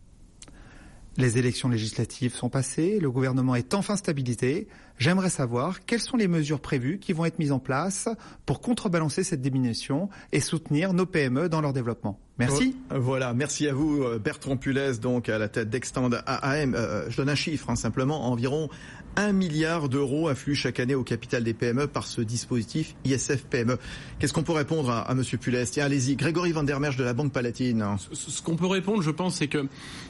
Les 1.19 1.37
élections 1.37 1.69
législatives 1.69 2.33
sont 2.33 2.49
passées, 2.49 3.01
le 3.01 3.11
gouvernement 3.11 3.57
est 3.57 3.75
enfin 3.75 3.97
stabilisé. 3.97 4.69
J'aimerais 4.99 5.31
savoir 5.31 5.85
quelles 5.85 6.01
sont 6.01 6.17
les 6.17 6.29
mesures 6.29 6.61
prévues 6.61 7.01
qui 7.01 7.13
vont 7.13 7.25
être 7.25 7.41
mises 7.41 7.51
en 7.51 7.59
place 7.59 8.09
pour 8.47 8.61
contrebalancer 8.61 9.25
cette 9.25 9.43
diminution 9.43 10.09
et 10.31 10.39
soutenir 10.39 10.93
nos 10.93 11.07
PME 11.07 11.49
dans 11.49 11.61
leur 11.61 11.73
développement. 11.73 12.21
Merci. 12.39 12.77
Voilà, 12.91 13.35
merci 13.35 13.67
à 13.67 13.75
vous 13.75 14.05
Bertrand 14.21 14.57
Pulès, 14.57 15.01
donc 15.01 15.29
à 15.29 15.39
la 15.39 15.49
tête 15.49 15.69
d'Extend 15.71 16.09
AM. 16.25 16.77
je 17.09 17.17
donne 17.17 17.31
un 17.31 17.35
chiffre, 17.35 17.69
hein, 17.69 17.75
simplement, 17.75 18.31
environ 18.31 18.69
1 19.17 19.33
milliard 19.33 19.89
d'euros 19.89 20.29
affluent 20.29 20.55
chaque 20.55 20.81
année 20.81 20.95
au 20.95 21.03
capital 21.03 21.45
des 21.45 21.55
PME 21.55 21.87
par 21.87 22.07
ce 22.07 22.21
dispositif 22.21 22.95
ISF 23.05 23.45
PME. 23.45 23.79
Qu'est-ce 24.19 24.33
qu'on 24.33 24.43
peut 24.43 24.53
répondre 24.53 24.91
à, 24.91 25.01
à 25.01 25.15
Monsieur 25.15 25.39
Pulès 25.39 25.71
Tiens, 25.71 25.85
allez-y. 25.87 26.17
Grégory 26.17 26.53
Van 26.53 26.63
der 26.63 26.81
Merch 26.81 26.97
de 26.97 27.05
la 27.05 27.15
Banque 27.15 27.33
Palatine. 27.33 27.85
Ce, 28.13 28.43
qu'on 28.43 28.57
peut 28.57 28.67
répondre, 28.67 29.03
je 29.03 29.11
pense, 29.11 29.37
c'est 29.37 29.49
que 29.49 29.67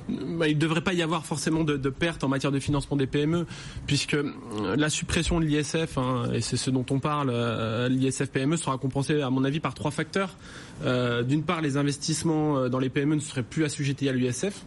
bah, 0.09 0.49
il 0.49 0.55
ne 0.55 0.61
devrait 0.61 0.83
pas 0.83 0.93
y 0.93 1.03
avoir 1.03 1.25
forcément 1.25 1.65
de, 1.65 1.77
pertes 1.89 2.25
en 2.25 2.29
matière 2.29 2.53
de 2.53 2.61
financement 2.61 2.97
des 2.97 3.07
PME, 3.07 3.47
puisque 3.87 4.15
euh, 4.15 4.77
la 4.77 4.91
suppression 4.91 5.41
de 5.41 5.45
l'ISF, 5.45 5.99
hein, 5.99 6.31
et 6.33 6.41
c'est 6.41 6.57
ce 6.57 6.71
dont 6.71 6.87
on 6.91 6.99
parle, 6.99 7.31
euh, 7.31 7.89
l'ISF 7.89 8.31
PME 8.31 8.57
sera 8.57 8.79
compensée, 8.79 9.23
à 9.23 9.31
mon 9.31 9.45
avis, 9.45 9.61
par 9.61 9.75
trois 9.75 9.91
facteurs. 9.91 10.37
Euh, 10.85 11.23
D'une 11.23 11.43
part, 11.43 11.61
les 11.61 11.77
investissements 11.77 12.69
dans 12.69 12.79
les 12.79 12.89
PME 12.89 13.17
ne 13.17 13.21
seraient 13.21 13.43
plus 13.43 13.65
assujettis 13.65 14.09
à 14.09 14.13
l'ISF. 14.13 14.65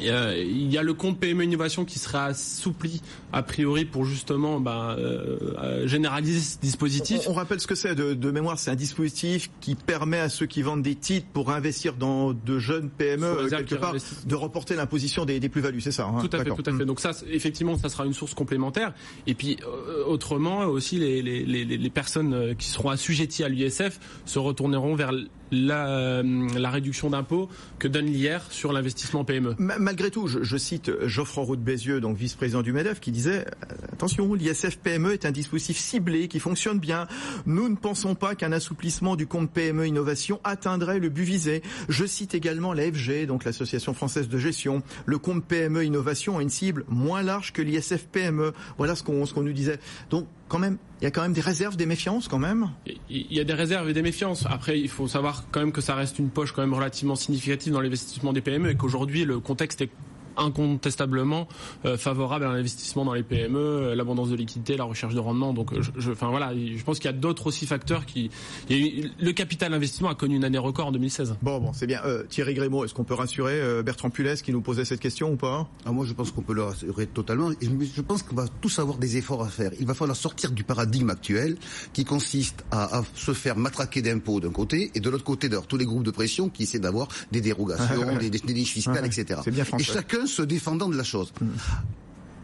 Euh, 0.00 0.42
il 0.44 0.72
y 0.72 0.78
a 0.78 0.82
le 0.82 0.94
compte 0.94 1.18
PME 1.18 1.44
Innovation 1.44 1.84
qui 1.84 1.98
sera 1.98 2.26
assoupli 2.26 3.00
a 3.32 3.42
priori 3.42 3.84
pour 3.84 4.04
justement 4.04 4.60
bah, 4.60 4.96
euh, 4.98 5.38
euh, 5.58 5.86
généraliser 5.86 6.40
ce 6.40 6.58
dispositif. 6.58 7.22
On, 7.28 7.32
rappelle 7.32 7.60
ce 7.60 7.66
que 7.66 7.74
c'est 7.74 7.94
de, 7.94 8.14
de, 8.14 8.30
mémoire, 8.30 8.58
c'est 8.58 8.70
un 8.70 8.76
dispositif 8.76 9.50
qui 9.60 9.74
permet 9.74 10.18
à 10.18 10.28
ceux 10.28 10.46
qui 10.46 10.62
vendent 10.62 10.82
des 10.82 10.94
titres 10.94 11.26
pour 11.32 11.50
investir 11.50 11.94
dans 11.94 12.32
de 12.32 12.58
jeunes 12.58 12.90
PME 12.90 13.48
quelque 13.48 13.74
part 13.76 13.94
de 14.26 14.34
reporter 14.34 14.76
l'imposition 14.76 15.24
des, 15.24 15.40
des 15.40 15.48
plus-values, 15.48 15.80
c'est 15.80 15.92
ça 15.92 16.06
hein 16.06 16.20
Tout 16.20 16.36
à 16.36 16.44
fait, 16.44 16.50
tout 16.50 16.62
à 16.66 16.76
fait. 16.76 16.84
Donc 16.84 17.00
ça, 17.00 17.12
effectivement, 17.30 17.78
ça 17.78 17.88
sera 17.88 18.06
une 18.06 18.14
source 18.14 18.34
complémentaire. 18.34 18.94
Et 19.26 19.34
puis 19.34 19.58
autrement 20.06 20.60
aussi, 20.60 20.98
les, 20.98 21.22
les, 21.22 21.44
les, 21.44 21.64
les 21.64 21.90
personnes 21.90 22.54
qui 22.56 22.68
seront 22.68 22.90
assujetties 22.90 23.44
à 23.44 23.48
l'USF 23.48 24.00
se 24.24 24.38
retourneront 24.38 24.94
vers 24.94 25.12
la, 25.50 25.88
euh, 25.88 26.48
la 26.56 26.70
réduction 26.70 27.10
d'impôts 27.10 27.48
que 27.78 27.88
donne 27.88 28.06
l'IR 28.06 28.42
sur 28.50 28.72
l'investissement 28.72 29.24
PME. 29.24 29.54
Malgré 29.58 30.10
tout, 30.10 30.26
je, 30.26 30.42
je 30.42 30.56
cite 30.56 30.90
Geoffroy 31.06 31.44
Roux 31.44 31.56
Bézieux, 31.56 32.00
donc 32.00 32.16
vice-président 32.16 32.62
du 32.62 32.72
MEDEF, 32.72 33.00
qui 33.00 33.12
disait 33.12 33.46
euh, 33.46 33.74
attention, 33.92 34.32
l'ISF 34.34 34.78
PME 34.78 35.12
est 35.12 35.26
un 35.26 35.30
dispositif 35.30 35.76
ciblé 35.76 36.28
qui 36.28 36.40
fonctionne 36.40 36.78
bien. 36.78 37.06
Nous 37.46 37.68
ne 37.68 37.76
pensons 37.76 38.14
pas 38.14 38.34
qu'un 38.34 38.52
assouplissement 38.52 39.16
du 39.16 39.26
compte 39.26 39.50
PME 39.50 39.86
Innovation 39.86 40.40
atteindrait 40.44 40.98
le 40.98 41.08
but 41.08 41.24
visé. 41.24 41.62
Je 41.88 42.04
cite 42.04 42.34
également 42.34 42.72
l'AFG, 42.72 43.26
donc 43.26 43.44
l'Association 43.44 43.94
française 43.94 44.28
de 44.28 44.38
gestion. 44.38 44.82
Le 45.06 45.18
compte 45.18 45.44
PME 45.44 45.84
Innovation 45.84 46.38
a 46.38 46.42
une 46.42 46.50
cible 46.50 46.84
moins 46.88 47.22
large 47.22 47.52
que 47.52 47.62
l'ISF 47.62 48.06
PME. 48.06 48.52
Voilà 48.78 48.94
ce 48.94 49.02
qu'on 49.02 49.24
qu'on 49.34 49.42
nous 49.42 49.52
disait. 49.52 49.78
Donc 50.10 50.26
quand 50.48 50.58
même, 50.58 50.78
il 51.00 51.04
y 51.04 51.06
a 51.06 51.10
quand 51.10 51.22
même 51.22 51.32
des 51.32 51.40
réserves, 51.40 51.76
des 51.76 51.86
méfiances 51.86 52.28
quand 52.28 52.38
même. 52.38 52.70
Il 53.08 53.32
y 53.32 53.40
a 53.40 53.44
des 53.44 53.54
réserves 53.54 53.88
et 53.88 53.92
des 53.92 54.02
méfiances. 54.02 54.46
Après, 54.48 54.78
il 54.78 54.88
faut 54.88 55.08
savoir 55.08 55.44
quand 55.50 55.60
même 55.60 55.72
que 55.72 55.80
ça 55.80 55.94
reste 55.94 56.18
une 56.18 56.30
poche 56.30 56.52
quand 56.52 56.62
même 56.62 56.74
relativement 56.74 57.16
significative 57.16 57.72
dans 57.72 57.80
l'investissement 57.80 58.32
des 58.32 58.40
PME 58.40 58.70
et 58.70 58.76
qu'aujourd'hui 58.76 59.24
le 59.24 59.40
contexte 59.40 59.80
est 59.82 59.90
incontestablement 60.36 61.48
euh, 61.84 61.96
favorable 61.96 62.44
à 62.44 62.52
l'investissement 62.52 63.04
dans 63.04 63.14
les 63.14 63.22
PME, 63.22 63.58
euh, 63.58 63.94
l'abondance 63.94 64.30
de 64.30 64.36
liquidité, 64.36 64.76
la 64.76 64.84
recherche 64.84 65.14
de 65.14 65.20
rendement. 65.20 65.52
Donc, 65.52 65.72
euh, 65.72 65.82
je, 65.96 66.12
enfin 66.12 66.28
voilà, 66.28 66.52
je 66.54 66.82
pense 66.82 66.98
qu'il 66.98 67.10
y 67.10 67.14
a 67.14 67.16
d'autres 67.16 67.46
aussi 67.46 67.66
facteurs 67.66 68.06
qui. 68.06 68.30
le 68.68 69.32
capital 69.32 69.72
investissement 69.74 70.08
a 70.08 70.14
connu 70.14 70.36
une 70.36 70.44
année 70.44 70.58
record 70.58 70.88
en 70.88 70.92
2016. 70.92 71.36
Bon, 71.42 71.58
bon, 71.58 71.72
c'est 71.72 71.86
bien. 71.86 72.00
Thierry 72.28 72.54
Grémaud, 72.54 72.84
est-ce 72.84 72.94
qu'on 72.94 73.04
peut 73.04 73.14
rassurer 73.14 73.82
Bertrand 73.82 74.10
Pulès 74.10 74.42
qui 74.42 74.52
nous 74.52 74.60
posait 74.60 74.84
cette 74.84 75.00
question 75.00 75.32
ou 75.32 75.36
pas? 75.36 75.68
Ah, 75.84 75.92
Moi, 75.92 76.06
je 76.06 76.12
pense 76.12 76.30
qu'on 76.30 76.42
peut 76.42 76.54
le 76.54 76.62
rassurer 76.64 77.06
totalement. 77.06 77.50
Et 77.50 77.68
je 77.94 78.00
pense 78.02 78.22
qu'on 78.22 78.36
va 78.36 78.46
tous 78.60 78.78
avoir 78.78 78.98
des 78.98 79.16
efforts 79.16 79.42
à 79.42 79.48
faire. 79.48 79.70
Il 79.80 79.86
va 79.86 79.94
falloir 79.94 80.16
sortir 80.16 80.52
du 80.52 80.64
paradigme 80.64 81.10
actuel 81.10 81.56
qui 81.92 82.04
consiste 82.04 82.64
à, 82.70 82.98
à 82.98 83.04
se 83.14 83.32
faire 83.32 83.56
matraquer 83.56 84.02
d'impôts 84.02 84.40
d'un 84.40 84.50
côté 84.50 84.90
et 84.94 85.00
de 85.00 85.10
l'autre 85.10 85.24
côté 85.24 85.48
d'ailleurs 85.48 85.66
tous 85.66 85.76
les 85.76 85.84
groupes 85.84 86.02
de 86.02 86.10
pression 86.10 86.48
qui 86.48 86.64
essaient 86.64 86.78
d'avoir 86.78 87.08
des 87.32 87.40
dérogations, 87.40 88.16
des, 88.20 88.30
des, 88.30 88.54
niches 88.54 88.72
fiscales, 88.72 89.04
etc. 89.06 89.40
Bien 89.46 89.64
et 89.78 89.82
chacun 89.82 90.23
se 90.26 90.42
défendant 90.42 90.88
de 90.88 90.96
la 90.96 91.04
chose. 91.04 91.32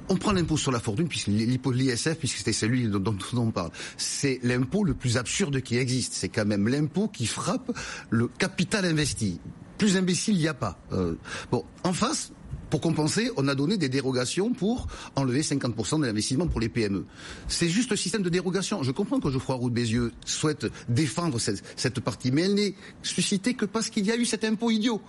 On 0.08 0.16
prend 0.16 0.32
l'impôt 0.32 0.56
sur 0.56 0.72
la 0.72 0.80
fortune, 0.80 1.06
puisque 1.06 1.28
l'ISF, 1.28 2.16
puisque 2.18 2.38
c'était 2.38 2.52
celui 2.52 2.88
dont, 2.88 3.16
on 3.34 3.50
parle, 3.52 3.70
c'est 3.96 4.40
l'impôt 4.42 4.82
le 4.82 4.94
plus 4.94 5.16
absurde 5.16 5.60
qui 5.60 5.76
existe. 5.76 6.14
C'est 6.14 6.28
quand 6.28 6.44
même 6.44 6.66
l'impôt 6.66 7.06
qui 7.06 7.26
frappe 7.26 7.70
le 8.10 8.26
capital 8.26 8.84
investi. 8.84 9.40
Plus 9.78 9.96
imbécile, 9.96 10.34
il 10.34 10.40
n'y 10.40 10.49
a 10.49 10.54
pas. 10.54 10.78
Euh, 10.92 11.14
bon, 11.52 11.64
en 11.84 11.92
face, 11.92 12.32
pour 12.70 12.80
compenser, 12.80 13.30
on 13.36 13.48
a 13.48 13.54
donné 13.54 13.76
des 13.76 13.88
dérogations 13.88 14.52
pour 14.52 14.86
enlever 15.16 15.42
50% 15.42 16.00
de 16.00 16.06
l'investissement 16.06 16.46
pour 16.46 16.60
les 16.60 16.68
PME. 16.68 17.04
C'est 17.48 17.68
juste 17.68 17.90
le 17.90 17.96
système 17.96 18.22
de 18.22 18.30
dérogation. 18.30 18.82
Je 18.82 18.92
comprends 18.92 19.20
que 19.20 19.30
Geoffroy 19.30 19.56
Roux 19.56 19.70
de 19.70 19.74
Bézieux 19.74 20.12
souhaite 20.24 20.66
défendre 20.88 21.38
cette, 21.38 21.62
cette 21.76 22.00
partie, 22.00 22.30
mais 22.30 22.42
elle 22.42 22.54
n'est 22.54 22.74
suscitée 23.02 23.54
que 23.54 23.64
parce 23.64 23.90
qu'il 23.90 24.06
y 24.06 24.12
a 24.12 24.16
eu 24.16 24.24
cet 24.24 24.44
impôt 24.44 24.70
idiot. 24.70 25.00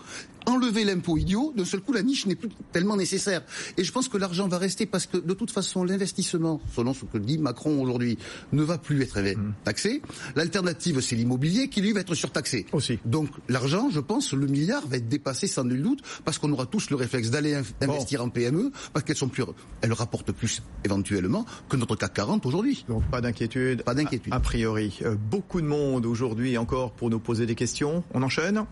Enlever 0.47 0.85
l'impôt 0.85 1.17
idiot, 1.17 1.53
d'un 1.55 1.65
seul 1.65 1.81
coup, 1.81 1.93
la 1.93 2.01
niche 2.01 2.25
n'est 2.25 2.35
plus 2.35 2.49
tellement 2.71 2.97
nécessaire. 2.97 3.43
Et 3.77 3.83
je 3.83 3.91
pense 3.91 4.07
que 4.07 4.17
l'argent 4.17 4.47
va 4.47 4.57
rester 4.57 4.87
parce 4.87 5.05
que, 5.05 5.17
de 5.17 5.33
toute 5.35 5.51
façon, 5.51 5.83
l'investissement, 5.83 6.59
selon 6.75 6.95
ce 6.95 7.05
que 7.05 7.19
dit 7.19 7.37
Macron 7.37 7.79
aujourd'hui, 7.79 8.17
ne 8.51 8.63
va 8.63 8.79
plus 8.79 9.01
être 9.03 9.19
mmh. 9.21 9.53
taxé. 9.63 10.01
L'alternative, 10.35 10.99
c'est 11.01 11.15
l'immobilier 11.15 11.67
qui, 11.67 11.81
lui, 11.81 11.91
va 11.91 11.99
être 11.99 12.15
surtaxé. 12.15 12.65
Aussi. 12.71 12.97
Donc, 13.05 13.29
l'argent, 13.49 13.89
je 13.91 13.99
pense, 13.99 14.33
le 14.33 14.47
milliard 14.47 14.87
va 14.87 14.97
être 14.97 15.07
dépassé 15.07 15.45
sans 15.45 15.63
nul 15.63 15.83
doute 15.83 16.01
parce 16.25 16.39
qu'on 16.39 16.51
aura 16.51 16.65
tous 16.65 16.89
le 16.89 16.95
réflexe 16.95 17.29
d'aller 17.29 17.50
investir 17.81 18.23
en 18.23 18.29
PME 18.29 18.71
parce 18.93 19.05
qu'elles 19.05 19.15
sont 19.15 19.29
plus, 19.29 19.43
elles 19.81 19.93
rapportent 19.93 20.31
plus 20.31 20.61
éventuellement 20.83 21.45
que 21.69 21.77
notre 21.77 21.95
CAC 21.95 22.13
40 22.13 22.45
aujourd'hui. 22.45 22.85
Donc 22.87 23.03
pas 23.05 23.21
d'inquiétude. 23.21 23.83
Pas 23.83 23.93
d'inquiétude. 23.93 24.33
A, 24.33 24.39
priori, 24.39 24.99
euh, 25.03 25.15
beaucoup 25.15 25.61
de 25.61 25.67
monde 25.67 26.05
aujourd'hui 26.05 26.57
encore 26.57 26.91
pour 26.91 27.09
nous 27.09 27.19
poser 27.19 27.45
des 27.45 27.55
questions. 27.55 28.03
On 28.13 28.21
enchaîne. 28.23 28.65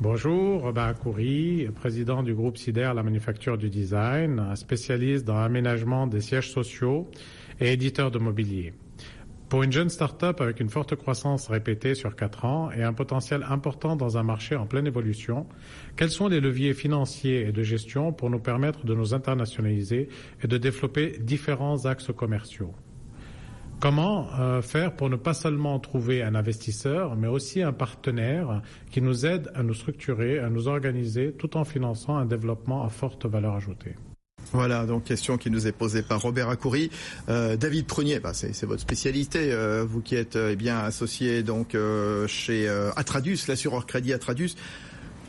Bonjour, 0.00 0.62
Robin 0.62 0.92
Coury, 0.92 1.68
président 1.74 2.22
du 2.22 2.34
groupe 2.34 2.58
CIDER 2.58 2.92
La 2.94 3.02
Manufacture 3.02 3.56
du 3.56 3.70
Design, 3.70 4.54
spécialiste 4.54 5.24
dans 5.24 5.40
l'aménagement 5.40 6.06
des 6.06 6.20
sièges 6.20 6.50
sociaux 6.50 7.08
et 7.60 7.72
éditeur 7.72 8.10
de 8.10 8.18
mobilier. 8.18 8.74
Pour 9.48 9.62
une 9.62 9.72
jeune 9.72 9.90
start-up 9.90 10.40
avec 10.40 10.58
une 10.58 10.70
forte 10.70 10.96
croissance 10.96 11.48
répétée 11.48 11.94
sur 11.94 12.16
quatre 12.16 12.44
ans 12.44 12.70
et 12.72 12.82
un 12.82 12.92
potentiel 12.94 13.44
important 13.48 13.94
dans 13.94 14.16
un 14.16 14.22
marché 14.22 14.56
en 14.56 14.66
pleine 14.66 14.86
évolution, 14.86 15.46
quels 15.96 16.10
sont 16.10 16.28
les 16.28 16.40
leviers 16.40 16.72
financiers 16.72 17.46
et 17.46 17.52
de 17.52 17.62
gestion 17.62 18.12
pour 18.12 18.30
nous 18.30 18.40
permettre 18.40 18.84
de 18.86 18.94
nous 18.94 19.12
internationaliser 19.14 20.08
et 20.42 20.48
de 20.48 20.56
développer 20.56 21.18
différents 21.20 21.84
axes 21.84 22.10
commerciaux? 22.16 22.74
Comment 23.80 24.28
euh, 24.40 24.62
faire 24.62 24.96
pour 24.96 25.10
ne 25.10 25.16
pas 25.16 25.34
seulement 25.34 25.78
trouver 25.78 26.22
un 26.22 26.34
investisseur, 26.34 27.16
mais 27.16 27.28
aussi 27.28 27.60
un 27.60 27.72
partenaire 27.72 28.62
qui 28.90 29.02
nous 29.02 29.26
aide 29.26 29.50
à 29.54 29.62
nous 29.62 29.74
structurer, 29.74 30.38
à 30.38 30.48
nous 30.48 30.68
organiser, 30.68 31.32
tout 31.32 31.56
en 31.56 31.64
finançant 31.64 32.16
un 32.16 32.24
développement 32.24 32.84
à 32.84 32.88
forte 32.88 33.26
valeur 33.26 33.54
ajoutée? 33.54 33.94
Voilà, 34.54 34.86
donc 34.86 35.02
question 35.02 35.36
qui 35.36 35.50
nous 35.50 35.66
est 35.66 35.72
posée 35.72 36.02
par 36.02 36.22
Robert 36.22 36.48
Acoury. 36.48 36.88
Euh, 37.28 37.56
David 37.56 37.86
Prunier, 37.86 38.20
bah, 38.20 38.32
c'est 38.32 38.64
votre 38.64 38.80
spécialité, 38.80 39.52
euh, 39.52 39.84
vous 39.84 40.00
qui 40.00 40.14
êtes 40.14 40.36
eh 40.36 40.54
bien 40.54 40.78
associé 40.78 41.42
donc 41.42 41.74
euh, 41.74 42.28
chez 42.28 42.68
Atradus, 42.94 43.38
l'assureur 43.48 43.84
crédit 43.84 44.12
Atradus 44.12 44.54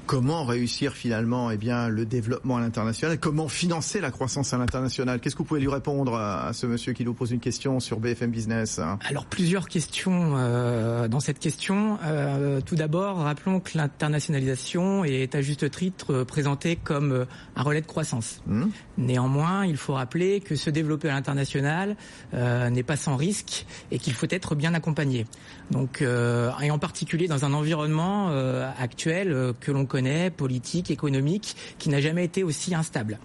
comment 0.05 0.45
réussir 0.45 0.93
finalement 0.93 1.51
eh 1.51 1.57
bien, 1.57 1.89
le 1.89 2.05
développement 2.05 2.57
à 2.57 2.61
l'international 2.61 3.19
Comment 3.19 3.47
financer 3.47 4.01
la 4.01 4.11
croissance 4.11 4.53
à 4.53 4.57
l'international? 4.57 5.19
Qu'est-ce 5.19 5.35
que 5.35 5.39
vous 5.39 5.45
pouvez 5.45 5.59
lui 5.59 5.69
répondre 5.69 6.15
à, 6.15 6.53
ce 6.53 6.65
monsieur 6.65 6.93
qui 6.93 7.05
nous 7.05 7.13
pose 7.13 7.31
une 7.31 7.39
question 7.39 7.79
sur 7.79 7.99
BFM 7.99 8.31
Business 8.31 8.79
hein? 8.79 8.99
Alors 9.07 9.25
plusieurs 9.25 9.67
questions 9.67 10.33
euh, 10.37 11.07
dans 11.07 11.19
cette 11.19 11.39
question. 11.39 11.97
Euh, 12.03 12.61
tout 12.61 12.75
d'abord, 12.75 13.17
rappelons 13.17 13.59
que 13.59 13.77
l'internationalisation 13.77 15.03
est 15.05 15.35
à 15.35 15.41
juste 15.41 15.69
titre 15.71 16.23
présentée 16.23 16.75
comme 16.75 17.11
euh, 17.11 17.25
un 17.55 17.63
relais 17.63 17.81
de 17.81 17.87
croissance. 17.87 18.41
Mmh. 18.47 18.65
Néanmoins, 18.97 19.65
il 19.65 19.77
faut 19.77 19.93
rappeler 19.93 20.39
que 20.39 20.55
se 20.55 20.69
développer 20.69 21.09
à 21.09 21.13
l'international 21.13 21.95
euh, 22.33 22.69
n'est 22.69 22.83
pas 22.83 22.95
sans 22.95 23.15
risque 23.15 23.65
et 23.91 23.99
qu'il 23.99 24.13
faut 24.13 24.27
être 24.29 24.55
bien 24.55 24.73
accompagné. 24.73 25.25
Donc, 25.71 26.01
euh, 26.01 26.51
et 26.61 26.71
en 26.71 26.79
particulier 26.79 27.27
dans 27.27 27.45
un 27.45 27.53
environnement 27.53 28.29
euh, 28.29 28.69
actuel 28.79 29.53
que 29.59 29.71
l'on 29.71 29.85
connaît, 29.95 30.29
politique, 30.29 30.91
économique, 30.91 31.55
qui 31.79 31.87
n'a 31.87 32.01
jamais 32.01 32.25
été 32.25 32.43
aussi 32.43 32.75
instable. 32.75 33.17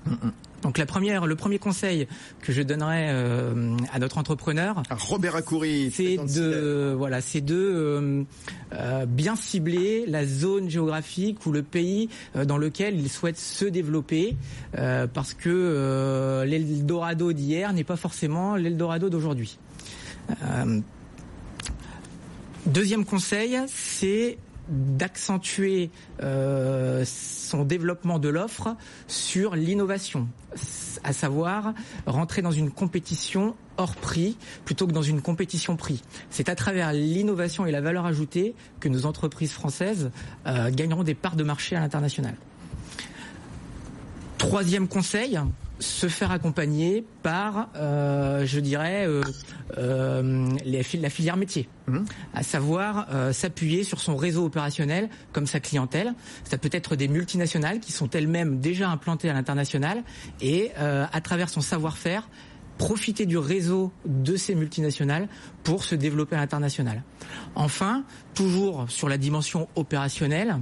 Donc 0.62 0.78
la 0.78 0.86
première, 0.86 1.26
le 1.26 1.34
premier 1.34 1.58
conseil 1.58 2.06
que 2.42 2.52
je 2.52 2.62
donnerais 2.62 3.08
euh, 3.10 3.76
à 3.92 3.98
notre 3.98 4.18
entrepreneur, 4.18 4.84
Robert 4.88 5.34
Acoury, 5.34 5.90
c'est 5.92 6.16
de 6.16 6.94
voilà, 6.96 7.20
c'est 7.20 7.40
de 7.40 7.56
euh, 7.56 8.22
euh, 8.74 9.04
bien 9.04 9.34
cibler 9.34 10.04
la 10.06 10.24
zone 10.24 10.70
géographique 10.70 11.44
ou 11.44 11.50
le 11.50 11.64
pays 11.64 12.08
dans 12.46 12.58
lequel 12.58 13.00
il 13.00 13.08
souhaite 13.08 13.38
se 13.38 13.64
développer, 13.64 14.36
parce 14.72 15.34
que 15.34 16.44
l'Eldorado 16.46 17.32
d'hier 17.32 17.72
n'est 17.72 17.82
pas 17.82 17.96
forcément 17.96 18.54
l'Eldorado 18.54 19.10
d'aujourd'hui. 19.10 19.58
deuxième 22.66 23.04
conseil, 23.04 23.58
c'est 23.66 24.38
d'accentuer 24.70 25.90
euh, 26.22 27.04
son 27.04 27.64
développement 27.64 28.18
de 28.18 28.28
l'offre 28.28 28.76
sur 29.06 29.54
l'innovation. 29.56 30.28
à 31.04 31.12
savoir 31.12 31.74
rentrer 32.06 32.42
dans 32.42 32.50
une 32.50 32.70
compétition 32.70 33.54
hors 33.76 33.94
prix 33.96 34.36
plutôt 34.64 34.86
que 34.86 34.92
dans 34.92 35.02
une 35.02 35.22
compétition 35.22 35.76
prix. 35.76 36.02
C'est 36.30 36.48
à 36.48 36.54
travers 36.54 36.92
l'innovation 36.92 37.66
et 37.66 37.70
la 37.70 37.80
valeur 37.80 38.04
ajoutée 38.04 38.54
que 38.80 38.88
nos 38.88 39.06
entreprises 39.06 39.52
françaises 39.52 40.10
euh, 40.46 40.70
gagneront 40.70 41.04
des 41.04 41.14
parts 41.14 41.36
de 41.36 41.44
marché 41.44 41.76
à 41.76 41.80
l'international. 41.80 42.34
Troisième 44.38 44.88
conseil, 44.88 45.38
se 45.80 46.08
faire 46.08 46.30
accompagner 46.30 47.04
par, 47.22 47.68
euh, 47.76 48.44
je 48.46 48.60
dirais, 48.60 49.06
euh, 49.06 49.22
euh, 49.78 50.48
les, 50.64 50.84
la 51.00 51.10
filière 51.10 51.36
métier, 51.36 51.68
mmh. 51.86 51.98
à 52.34 52.42
savoir 52.42 53.06
euh, 53.12 53.32
s'appuyer 53.32 53.82
sur 53.82 54.00
son 54.00 54.16
réseau 54.16 54.44
opérationnel 54.44 55.08
comme 55.32 55.46
sa 55.46 55.60
clientèle. 55.60 56.14
Ça 56.44 56.58
peut 56.58 56.70
être 56.72 56.96
des 56.96 57.08
multinationales 57.08 57.80
qui 57.80 57.92
sont 57.92 58.10
elles-mêmes 58.10 58.60
déjà 58.60 58.90
implantées 58.90 59.30
à 59.30 59.32
l'international 59.32 60.02
et 60.40 60.70
euh, 60.78 61.06
à 61.12 61.20
travers 61.20 61.48
son 61.48 61.60
savoir-faire 61.60 62.28
profiter 62.80 63.26
du 63.26 63.36
réseau 63.36 63.92
de 64.06 64.36
ces 64.36 64.54
multinationales 64.54 65.28
pour 65.64 65.84
se 65.84 65.94
développer 65.94 66.34
à 66.34 66.38
l'international. 66.38 67.02
Enfin, 67.54 68.04
toujours 68.32 68.86
sur 68.88 69.06
la 69.06 69.18
dimension 69.18 69.68
opérationnelle, 69.76 70.56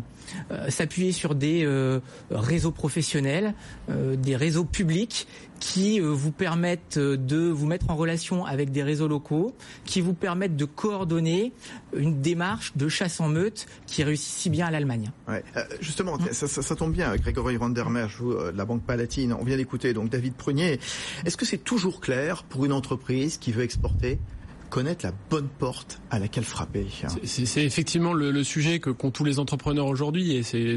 euh, 0.51 0.69
s'appuyer 0.69 1.13
sur 1.13 1.37
des 1.37 1.65
euh, 1.65 2.01
réseaux 2.33 2.73
professionnels, 2.73 3.55
euh, 3.89 4.17
des 4.17 4.35
réseaux 4.35 4.65
publics 4.65 5.29
qui 5.61 6.01
euh, 6.01 6.07
vous 6.07 6.33
permettent 6.33 6.99
de 6.99 7.49
vous 7.49 7.67
mettre 7.67 7.91
en 7.91 7.97
relation 7.97 8.45
avec 8.45 8.71
des 8.71 8.83
réseaux 8.83 9.09
locaux, 9.09 9.55
qui 9.85 10.01
vous 10.01 10.15
permettent 10.15 10.57
de 10.57 10.65
coordonner 10.65 11.53
une 11.97 12.21
démarche 12.21 12.73
de 12.77 12.89
chasse 12.89 13.21
en 13.21 13.29
meute 13.29 13.67
qui 13.87 14.03
réussit 14.03 14.29
si 14.29 14.51
bien 14.51 14.67
à 14.67 14.71
l'Allemagne. 14.71 15.11
Ouais. 15.27 15.43
Euh, 15.57 15.65
justement, 15.81 16.17
mmh. 16.17 16.33
ça, 16.33 16.49
ça, 16.49 16.63
ça, 16.63 16.77
tombe 16.77 16.93
bien, 16.93 17.15
Grégory 17.17 17.57
Vandermeer, 17.57 18.09
de 18.21 18.57
la 18.57 18.65
Banque 18.65 18.83
Palatine. 18.83 19.33
On 19.33 19.45
vient 19.45 19.57
d'écouter 19.57 19.93
donc 19.93 20.11
David 20.11 20.35
Prunier. 20.35 20.81
Est-ce 21.25 21.37
que 21.37 21.45
c'est 21.45 21.59
toujours 21.59 22.01
clair 22.01 22.45
pour 22.45 22.65
une 22.65 22.73
entreprise 22.73 23.39
qui 23.39 23.53
veut 23.53 23.63
exporter 23.63 24.19
connaître 24.71 25.05
la 25.05 25.13
bonne 25.31 25.49
porte 25.49 26.01
à 26.11 26.19
laquelle 26.19 26.45
frapper. 26.45 26.87
C'est 27.25 27.65
effectivement 27.65 28.13
le, 28.13 28.31
le, 28.31 28.45
sujet 28.45 28.79
que 28.79 28.91
qu'ont 28.91 29.11
tous 29.11 29.25
les 29.25 29.39
entrepreneurs 29.39 29.87
aujourd'hui 29.87 30.37
et 30.37 30.43
c'est 30.43 30.77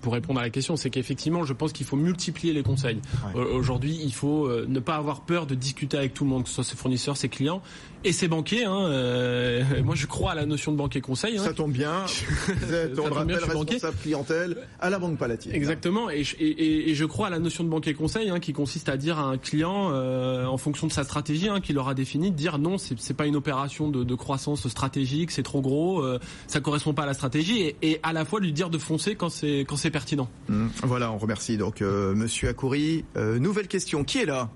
pour 0.00 0.12
répondre 0.12 0.40
à 0.40 0.42
la 0.42 0.50
question, 0.50 0.76
c'est 0.76 0.90
qu'effectivement, 0.90 1.44
je 1.44 1.52
pense 1.52 1.72
qu'il 1.72 1.86
faut 1.86 1.96
multiplier 1.96 2.52
les 2.52 2.62
conseils. 2.62 3.00
Ouais. 3.34 3.42
Aujourd'hui, 3.42 3.98
il 4.02 4.12
faut 4.12 4.46
euh, 4.46 4.66
ne 4.68 4.80
pas 4.80 4.96
avoir 4.96 5.22
peur 5.22 5.46
de 5.46 5.54
discuter 5.54 5.96
avec 5.96 6.14
tout 6.14 6.24
le 6.24 6.30
monde, 6.30 6.44
que 6.44 6.48
ce 6.48 6.56
soit 6.56 6.64
ses 6.64 6.76
fournisseurs, 6.76 7.16
ses 7.16 7.28
clients 7.28 7.62
et 8.04 8.12
ses 8.12 8.28
banquiers. 8.28 8.64
Hein, 8.64 8.86
euh, 8.86 9.64
moi, 9.82 9.94
je 9.94 10.06
crois 10.06 10.32
à 10.32 10.34
la 10.34 10.46
notion 10.46 10.72
de 10.72 10.76
banquier 10.76 11.00
conseil. 11.00 11.38
Hein. 11.38 11.44
Ça 11.44 11.52
tombe 11.52 11.72
bien. 11.72 12.04
Vous 12.46 12.74
êtes, 12.74 12.98
on 12.98 13.06
le 13.06 13.12
rappelle, 13.12 13.36
responsable 13.36 13.96
clientèle 13.96 14.56
à 14.80 14.90
la 14.90 14.98
Banque 14.98 15.18
Palatine. 15.18 15.52
Exactement. 15.52 16.10
Et, 16.10 16.22
et, 16.38 16.90
et, 16.90 16.94
je 16.94 17.04
crois 17.04 17.28
à 17.28 17.30
la 17.30 17.38
notion 17.38 17.64
de 17.64 17.68
banquier 17.68 17.94
conseil 17.94 18.30
hein, 18.30 18.40
qui 18.40 18.52
consiste 18.52 18.88
à 18.88 18.96
dire 18.96 19.18
à 19.18 19.24
un 19.24 19.38
client, 19.38 19.90
euh, 19.92 20.46
en 20.46 20.58
fonction 20.58 20.86
de 20.86 20.92
sa 20.92 21.04
stratégie 21.04 21.48
hein, 21.48 21.60
qu'il 21.60 21.78
aura 21.78 21.94
définie, 21.94 22.30
de 22.30 22.36
dire 22.36 22.58
non, 22.58 22.76
c'est 22.78 23.14
pas 23.14 23.26
une 23.28 23.36
opération 23.36 23.88
de, 23.88 24.04
de 24.04 24.14
croissance 24.14 24.66
stratégique, 24.68 25.30
c'est 25.30 25.42
trop 25.42 25.60
gros, 25.60 26.02
euh, 26.02 26.18
ça 26.46 26.60
correspond 26.60 26.94
pas 26.94 27.04
à 27.04 27.06
la 27.06 27.14
stratégie, 27.14 27.60
et, 27.62 27.76
et, 27.82 28.00
à 28.02 28.12
la 28.12 28.24
fois 28.24 28.40
lui 28.40 28.52
dire 28.52 28.70
de 28.70 28.78
foncer 28.78 29.14
quand 29.14 29.28
c'est 29.28 29.60
quand 29.60 29.76
c'est 29.76 29.90
pertinent. 29.90 30.28
Mmh. 30.48 30.66
Voilà, 30.82 31.12
on 31.12 31.18
remercie 31.18 31.56
donc 31.56 31.82
euh, 31.82 32.14
Monsieur 32.14 32.48
Akoury. 32.48 33.04
Euh, 33.16 33.38
nouvelle 33.38 33.68
question, 33.68 34.04
qui 34.04 34.18
est 34.18 34.26
là? 34.26 34.50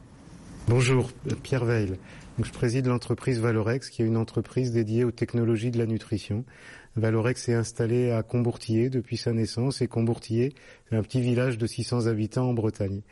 Bonjour, 0.68 1.10
Pierre 1.42 1.64
Veil. 1.64 1.98
Donc, 2.38 2.46
je 2.46 2.52
préside 2.52 2.86
l'entreprise 2.86 3.40
Valorex, 3.40 3.90
qui 3.90 4.02
est 4.02 4.06
une 4.06 4.16
entreprise 4.16 4.72
dédiée 4.72 5.04
aux 5.04 5.10
technologies 5.10 5.70
de 5.70 5.78
la 5.78 5.86
nutrition. 5.86 6.44
Valorex 6.96 7.48
est 7.48 7.54
installé 7.54 8.10
à 8.10 8.22
Combourtier 8.22 8.90
depuis 8.90 9.16
sa 9.16 9.32
naissance, 9.32 9.82
et 9.82 9.86
Combourtier, 9.86 10.54
c'est 10.88 10.96
un 10.96 11.02
petit 11.02 11.20
village 11.20 11.58
de 11.58 11.66
600 11.66 12.06
habitants 12.06 12.48
en 12.48 12.54
Bretagne. 12.54 13.02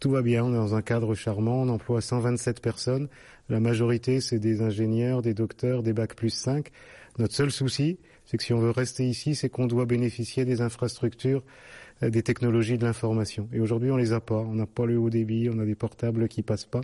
Tout 0.00 0.10
va 0.10 0.22
bien, 0.22 0.44
on 0.44 0.52
est 0.52 0.56
dans 0.56 0.74
un 0.74 0.80
cadre 0.80 1.14
charmant, 1.14 1.62
on 1.62 1.68
emploie 1.68 2.00
127 2.00 2.62
personnes. 2.62 3.08
La 3.50 3.60
majorité, 3.60 4.22
c'est 4.22 4.38
des 4.38 4.62
ingénieurs, 4.62 5.20
des 5.20 5.34
docteurs, 5.34 5.82
des 5.82 5.92
bacs 5.92 6.14
plus 6.14 6.30
5. 6.30 6.70
Notre 7.18 7.34
seul 7.34 7.50
souci, 7.50 7.98
c'est 8.24 8.38
que 8.38 8.42
si 8.42 8.54
on 8.54 8.60
veut 8.60 8.70
rester 8.70 9.06
ici, 9.06 9.34
c'est 9.34 9.50
qu'on 9.50 9.66
doit 9.66 9.84
bénéficier 9.84 10.46
des 10.46 10.62
infrastructures 10.62 11.42
des 12.00 12.22
technologies 12.22 12.78
de 12.78 12.84
l'information. 12.86 13.46
Et 13.52 13.60
aujourd'hui, 13.60 13.90
on 13.90 13.96
les 13.98 14.14
a 14.14 14.20
pas. 14.20 14.38
On 14.38 14.54
n'a 14.54 14.66
pas 14.66 14.86
le 14.86 14.96
haut 14.96 15.10
débit, 15.10 15.50
on 15.52 15.58
a 15.58 15.66
des 15.66 15.74
portables 15.74 16.28
qui 16.28 16.40
passent 16.40 16.64
pas. 16.64 16.80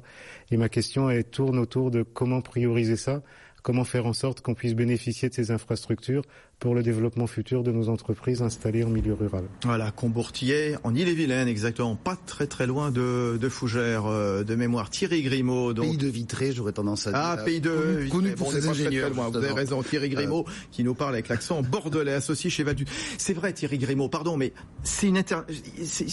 Et 0.50 0.58
ma 0.58 0.68
question, 0.68 1.08
elle 1.08 1.24
tourne 1.24 1.58
autour 1.58 1.90
de 1.90 2.02
comment 2.02 2.42
prioriser 2.42 2.96
ça, 2.96 3.22
comment 3.62 3.84
faire 3.84 4.04
en 4.04 4.12
sorte 4.12 4.42
qu'on 4.42 4.54
puisse 4.54 4.74
bénéficier 4.74 5.30
de 5.30 5.34
ces 5.34 5.50
infrastructures 5.50 6.22
pour 6.58 6.74
le 6.74 6.82
développement 6.82 7.26
futur 7.26 7.62
de 7.62 7.70
nos 7.70 7.90
entreprises 7.90 8.40
installées 8.40 8.82
en 8.82 8.88
milieu 8.88 9.12
rural. 9.12 9.44
Voilà, 9.64 9.90
Combourtier, 9.90 10.76
en 10.84 10.94
Ille-et-Vilaine, 10.94 11.48
exactement, 11.48 11.96
pas 11.96 12.16
très 12.16 12.46
très 12.46 12.66
loin 12.66 12.90
de, 12.90 13.36
de 13.38 13.48
Fougères, 13.50 14.06
euh, 14.06 14.42
de 14.42 14.54
mémoire. 14.54 14.88
Thierry 14.88 15.22
Grimaud. 15.22 15.74
Donc... 15.74 15.84
Pays 15.84 15.98
de 15.98 16.08
Vitré, 16.08 16.52
j'aurais 16.52 16.72
tendance 16.72 17.06
à 17.06 17.10
dire. 17.10 17.20
Ah, 17.22 17.36
pays 17.44 17.60
de 17.60 17.70
connu, 17.70 18.08
connu 18.08 18.30
pour 18.32 18.46
bon, 18.46 18.52
ses 18.54 18.68
ingénieurs. 18.68 19.10
Très, 19.10 19.20
très 19.20 19.30
Vous 19.30 19.36
avez 19.36 19.52
raison, 19.52 19.82
Thierry 19.82 20.08
Grimaud, 20.08 20.46
euh... 20.48 20.52
qui 20.72 20.82
nous 20.82 20.94
parle 20.94 21.12
avec 21.12 21.28
l'accent 21.28 21.60
bordelais, 21.60 22.14
associé 22.14 22.48
chez 22.48 22.62
Vadu. 22.62 22.86
C'est 23.18 23.34
vrai, 23.34 23.52
Thierry 23.52 23.76
Grimaud, 23.76 24.08
pardon, 24.08 24.38
mais 24.38 24.54
c'est 24.82 25.08
une 25.08 25.18
éter... 25.18 25.36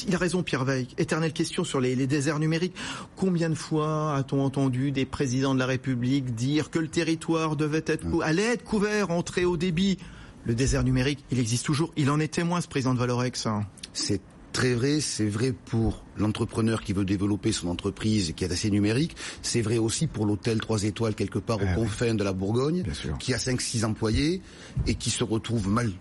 il 0.07 0.13
a 0.13 0.17
raison, 0.17 0.43
Pierre 0.43 0.65
Veil. 0.65 0.89
Éternelle 0.97 1.33
question 1.33 1.63
sur 1.63 1.79
les, 1.79 1.95
les 1.95 2.07
déserts 2.07 2.39
numériques. 2.39 2.75
Combien 3.15 3.49
de 3.49 3.55
fois 3.55 4.15
a-t-on 4.15 4.41
entendu 4.41 4.91
des 4.91 5.05
présidents 5.05 5.53
de 5.53 5.59
la 5.59 5.67
République 5.67 6.35
dire 6.35 6.69
que 6.69 6.79
le 6.79 6.89
territoire 6.89 7.55
devait 7.55 7.85
être, 7.87 8.05
ouais. 8.07 8.25
allait 8.25 8.53
être 8.53 8.63
couvert 8.63 9.09
en 9.09 9.23
très 9.23 9.45
haut 9.45 9.55
débit? 9.57 9.97
Le 10.45 10.55
désert 10.55 10.83
numérique, 10.83 11.23
il 11.31 11.39
existe 11.39 11.65
toujours. 11.65 11.93
Il 11.95 12.09
en 12.09 12.19
est 12.19 12.33
témoin, 12.33 12.61
ce 12.61 12.67
président 12.67 12.93
de 12.93 12.99
Valorex. 12.99 13.47
C'est 13.93 14.21
très 14.51 14.73
vrai, 14.73 14.99
c'est 15.01 15.25
vrai 15.25 15.51
pour 15.51 16.03
l'entrepreneur 16.17 16.81
qui 16.81 16.93
veut 16.93 17.05
développer 17.05 17.51
son 17.51 17.67
entreprise 17.67 18.29
et 18.29 18.33
qui 18.33 18.43
est 18.43 18.51
assez 18.51 18.69
numérique. 18.69 19.15
C'est 19.41 19.61
vrai 19.61 19.77
aussi 19.77 20.07
pour 20.07 20.25
l'hôtel 20.25 20.59
3 20.59 20.83
étoiles 20.83 21.15
quelque 21.15 21.39
part 21.39 21.57
aux 21.57 21.75
confins 21.75 22.11
oui. 22.11 22.17
de 22.17 22.23
la 22.23 22.33
Bourgogne, 22.33 22.83
qui 23.19 23.33
a 23.33 23.37
5-6 23.37 23.83
employés 23.83 24.41
et 24.85 24.95
qui 24.95 25.09
se 25.09 25.23
retrouve 25.23 25.67
mal, 25.67 25.91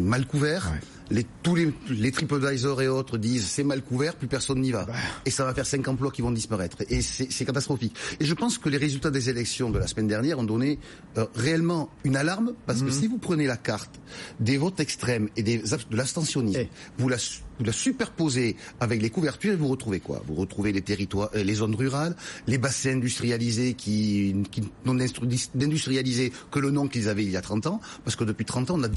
mal 0.00 0.26
couvert. 0.26 0.70
Ouais 0.72 0.80
les, 1.10 1.26
tous 1.42 1.54
les, 1.54 1.72
les 1.88 2.12
TripAdvisor 2.12 2.82
et 2.82 2.88
autres 2.88 3.18
disent 3.18 3.46
c'est 3.46 3.64
mal 3.64 3.82
couvert, 3.82 4.14
plus 4.14 4.28
personne 4.28 4.60
n'y 4.60 4.70
va. 4.70 4.84
Bah. 4.84 4.94
Et 5.26 5.30
ça 5.30 5.44
va 5.44 5.54
faire 5.54 5.66
cinq 5.66 5.86
emplois 5.88 6.10
qui 6.10 6.22
vont 6.22 6.30
disparaître. 6.30 6.78
Et 6.88 7.02
c'est 7.02 7.44
catastrophique. 7.44 7.94
Et 8.20 8.24
je 8.24 8.34
pense 8.34 8.58
que 8.58 8.68
les 8.68 8.76
résultats 8.76 9.10
des 9.10 9.28
élections 9.28 9.70
de 9.70 9.78
la 9.78 9.86
semaine 9.86 10.06
dernière 10.06 10.38
ont 10.38 10.44
donné 10.44 10.78
euh, 11.18 11.26
réellement 11.34 11.90
une 12.04 12.16
alarme, 12.16 12.54
parce 12.66 12.80
mmh. 12.80 12.86
que 12.86 12.92
si 12.92 13.06
vous 13.08 13.18
prenez 13.18 13.46
la 13.46 13.56
carte 13.56 14.00
des 14.38 14.56
votes 14.56 14.80
extrêmes 14.80 15.28
et 15.36 15.42
des, 15.42 15.58
de 15.58 15.96
l'abstentionnisme, 15.96 16.60
hey. 16.60 16.68
vous 16.98 17.08
la 17.08 17.16
vous 17.58 17.66
la 17.66 17.72
superposez 17.72 18.56
avec 18.78 19.02
les 19.02 19.10
couvertures 19.10 19.52
et 19.52 19.56
vous 19.56 19.68
retrouvez 19.68 20.00
quoi? 20.00 20.22
Vous 20.26 20.34
retrouvez 20.34 20.72
les 20.72 20.80
territoires, 20.80 21.28
euh, 21.34 21.44
les 21.44 21.54
zones 21.54 21.74
rurales, 21.74 22.16
les 22.46 22.56
bassins 22.56 22.92
industrialisés 22.92 23.74
qui, 23.74 24.34
qui 24.50 24.62
n'ont 24.86 24.94
d'industrialisé 24.94 26.32
que 26.50 26.58
le 26.58 26.70
nom 26.70 26.88
qu'ils 26.88 27.10
avaient 27.10 27.24
il 27.24 27.30
y 27.30 27.36
a 27.36 27.42
30 27.42 27.66
ans, 27.66 27.80
parce 28.02 28.16
que 28.16 28.24
depuis 28.24 28.46
30 28.46 28.70
ans, 28.70 28.78
on 28.78 28.84
a, 28.84 28.88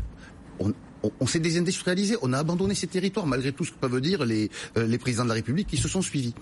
on, 0.59 0.73
on, 1.19 1.27
s'est 1.27 1.39
désindustrialisé, 1.39 2.17
on 2.21 2.33
a 2.33 2.39
abandonné 2.39 2.75
ces 2.75 2.87
territoires, 2.87 3.27
malgré 3.27 3.51
tout 3.51 3.65
ce 3.65 3.71
que 3.71 3.77
peuvent 3.77 4.01
dire 4.01 4.21
euh, 4.21 4.87
les 4.87 4.97
présidents 4.97 5.23
de 5.23 5.29
la 5.29 5.35
République 5.35 5.67
qui 5.67 5.77
se 5.77 5.87
sont 5.87 6.01
suivis. 6.01 6.33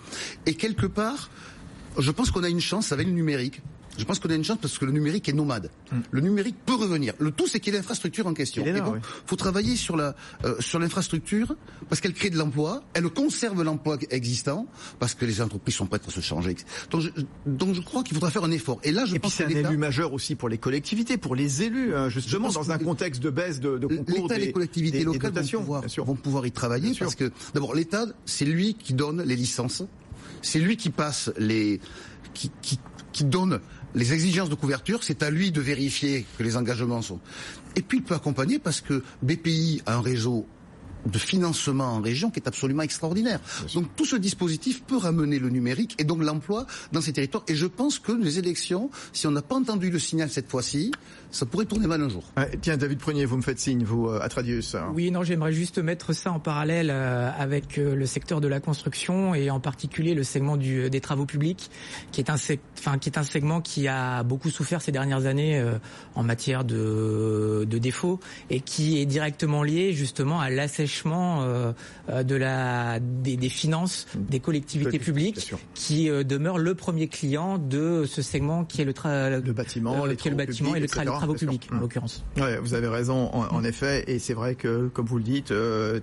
Et 0.45 0.53
quelque 0.53 0.85
part, 0.85 1.29
je 1.97 2.11
pense 2.11 2.31
qu'on 2.31 2.43
a 2.43 2.49
une 2.49 2.61
chance 2.61 2.91
avec 2.91 3.07
le 3.07 3.13
numérique. 3.13 3.61
Je 3.97 4.05
pense 4.05 4.19
qu'on 4.19 4.29
a 4.29 4.35
une 4.35 4.43
chance 4.43 4.57
parce 4.61 4.77
que 4.77 4.85
le 4.85 4.91
numérique 4.91 5.27
est 5.29 5.33
nomade. 5.33 5.69
Mm. 5.91 5.99
Le 6.09 6.21
numérique 6.21 6.55
peut 6.65 6.75
revenir. 6.75 7.13
Le 7.19 7.31
tout, 7.31 7.47
c'est 7.47 7.59
qu'il 7.59 7.73
y 7.73 7.75
ait 7.75 7.79
l'infrastructure 7.79 8.27
en 8.27 8.33
question. 8.33 8.63
Là, 8.65 8.77
Et 8.77 8.79
donc, 8.79 8.95
oui. 8.95 8.99
faut 9.25 9.35
travailler 9.35 9.75
sur 9.75 9.97
la 9.97 10.15
euh, 10.45 10.55
sur 10.59 10.79
l'infrastructure 10.79 11.55
parce 11.89 12.01
qu'elle 12.01 12.13
crée 12.13 12.29
de 12.29 12.37
l'emploi, 12.37 12.83
elle 12.93 13.09
conserve 13.09 13.63
l'emploi 13.63 13.97
existant 14.09 14.67
parce 14.99 15.13
que 15.13 15.25
les 15.25 15.41
entreprises 15.41 15.75
sont 15.75 15.87
prêtes 15.87 16.03
à 16.07 16.11
se 16.11 16.21
changer. 16.21 16.55
Donc, 16.89 17.01
je, 17.01 17.09
donc 17.45 17.73
je 17.75 17.81
crois 17.81 18.03
qu'il 18.03 18.15
faudra 18.15 18.31
faire 18.31 18.43
un 18.43 18.51
effort. 18.51 18.79
Et 18.83 18.91
là, 18.91 19.05
je 19.05 19.15
Et 19.15 19.19
pense 19.19 19.35
puis 19.35 19.45
c'est 19.45 19.55
un 19.55 19.69
élu 19.69 19.77
majeur 19.77 20.13
aussi 20.13 20.35
pour 20.35 20.49
les 20.49 20.57
collectivités, 20.57 21.17
pour 21.17 21.35
les 21.35 21.63
élus, 21.63 21.95
hein, 21.95 22.09
justement 22.09 22.49
dans 22.49 22.71
un 22.71 22.77
contexte 22.77 23.21
de 23.21 23.29
baisse 23.29 23.59
de, 23.59 23.77
de 23.77 23.87
concours. 23.87 24.15
L'État 24.15 24.35
et 24.37 24.45
les 24.45 24.51
collectivités 24.51 24.99
des, 24.99 25.03
locales 25.03 25.31
des 25.31 25.41
vont, 25.41 25.59
pouvoir, 25.59 25.83
vont 25.97 26.15
pouvoir 26.15 26.45
y 26.45 26.51
travailler 26.51 26.93
parce 26.97 27.15
que 27.15 27.31
d'abord 27.53 27.75
l'État, 27.75 28.05
c'est 28.25 28.45
lui 28.45 28.75
qui 28.75 28.93
donne 28.93 29.21
les 29.21 29.35
licences, 29.35 29.83
c'est 30.41 30.59
lui 30.59 30.77
qui 30.77 30.89
passe 30.89 31.31
les 31.37 31.79
qui, 32.33 32.51
qui, 32.61 32.79
qui 33.11 33.23
donne 33.23 33.59
les 33.93 34.13
exigences 34.13 34.49
de 34.49 34.55
couverture, 34.55 35.03
c'est 35.03 35.23
à 35.23 35.29
lui 35.29 35.51
de 35.51 35.61
vérifier 35.61 36.25
que 36.37 36.43
les 36.43 36.55
engagements 36.55 37.01
sont. 37.01 37.19
Et 37.75 37.81
puis 37.81 37.99
il 37.99 38.03
peut 38.03 38.15
accompagner 38.15 38.59
parce 38.59 38.81
que 38.81 39.03
BPI 39.21 39.81
a 39.85 39.95
un 39.95 40.01
réseau 40.01 40.45
de 41.05 41.17
financement 41.17 41.95
en 41.95 42.01
région 42.01 42.29
qui 42.29 42.39
est 42.39 42.47
absolument 42.47 42.83
extraordinaire. 42.83 43.39
Donc 43.73 43.87
tout 43.95 44.05
ce 44.05 44.15
dispositif 44.15 44.83
peut 44.83 44.97
ramener 44.97 45.39
le 45.39 45.49
numérique 45.49 45.95
et 45.97 46.03
donc 46.03 46.21
l'emploi 46.21 46.65
dans 46.91 47.01
ces 47.01 47.13
territoires. 47.13 47.43
Et 47.47 47.55
je 47.55 47.65
pense 47.65 47.99
que 47.99 48.11
les 48.11 48.39
élections, 48.39 48.89
si 49.13 49.27
on 49.27 49.31
n'a 49.31 49.41
pas 49.41 49.55
entendu 49.55 49.89
le 49.89 49.99
signal 49.99 50.29
cette 50.29 50.49
fois-ci, 50.49 50.91
ça 51.31 51.45
pourrait 51.45 51.65
tourner 51.65 51.87
mal 51.87 52.01
un 52.01 52.09
jour. 52.09 52.23
Ah, 52.35 52.45
tiens, 52.61 52.77
David 52.77 52.99
Prunier, 52.99 53.25
vous 53.25 53.37
me 53.37 53.41
faites 53.41 53.59
signe, 53.59 53.83
vous, 53.83 54.07
euh, 54.07 54.19
à 54.21 54.27
Tradius. 54.27 54.75
Oui, 54.93 55.11
non, 55.11 55.23
j'aimerais 55.23 55.53
juste 55.53 55.77
mettre 55.77 56.13
ça 56.13 56.31
en 56.31 56.39
parallèle 56.39 56.89
euh, 56.91 57.29
avec 57.37 57.77
euh, 57.77 57.95
le 57.95 58.05
secteur 58.05 58.41
de 58.41 58.47
la 58.47 58.59
construction 58.59 59.33
et 59.33 59.49
en 59.49 59.59
particulier 59.59 60.13
le 60.13 60.23
segment 60.23 60.57
du, 60.57 60.89
des 60.89 60.99
travaux 61.01 61.25
publics, 61.25 61.71
qui 62.11 62.19
est 62.19 62.29
un, 62.29 62.35
enfin, 62.77 62.97
qui 62.97 63.09
est 63.09 63.17
un 63.17 63.23
segment 63.23 63.61
qui 63.61 63.87
a 63.87 64.23
beaucoup 64.23 64.49
souffert 64.49 64.81
ces 64.81 64.91
dernières 64.91 65.25
années 65.25 65.57
euh, 65.57 65.77
en 66.15 66.23
matière 66.23 66.65
de, 66.65 67.65
de 67.69 67.77
défauts 67.77 68.19
et 68.49 68.59
qui 68.59 68.99
est 68.99 69.05
directement 69.05 69.63
lié 69.63 69.93
justement 69.93 70.39
à 70.39 70.49
l'assèchement 70.49 70.71
assèchement 70.71 71.43
de 72.07 72.35
la 72.35 72.99
des, 72.99 73.35
des, 73.35 73.49
finances 73.49 74.07
des 74.15 74.39
collectivités 74.39 74.99
publiques, 74.99 75.53
qui 75.73 76.09
demeure 76.09 76.57
le 76.57 76.75
premier 76.75 77.07
client 77.07 77.57
de 77.57 78.05
ce 78.07 78.21
segment 78.21 78.63
qui 78.63 78.81
est 78.81 78.85
le, 78.85 78.93
le 79.43 79.53
bâtiment, 79.53 80.07
qui 80.15 80.27
est 80.27 80.31
le 80.31 80.37
bâtiment 80.37 80.75
et 80.75 80.79
le 80.79 80.87
les 80.87 81.20
travaux 81.21 81.33
publics 81.35 81.69
en 81.71 81.79
l'occurrence. 81.79 82.23
Ouais, 82.37 82.57
vous 82.57 82.73
avez 82.73 82.87
raison 82.87 83.33
en, 83.33 83.63
effet, 83.63 84.03
et 84.07 84.19
c'est 84.19 84.33
vrai 84.33 84.55
que 84.55 84.87
comme 84.87 85.05
vous 85.05 85.17
le 85.17 85.23
dites, 85.23 85.53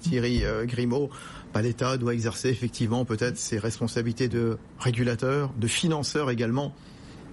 Thierry 0.01 0.45
Grimaud, 0.65 1.11
bah, 1.53 1.63
l'État 1.63 1.97
doit 1.97 2.15
exercer 2.15 2.49
effectivement 2.49 3.05
peut-être 3.05 3.37
ses 3.37 3.59
responsabilités 3.59 4.29
de 4.29 4.59
régulateur, 4.79 5.51
de 5.59 5.67
financeur 5.67 6.31
également 6.31 6.75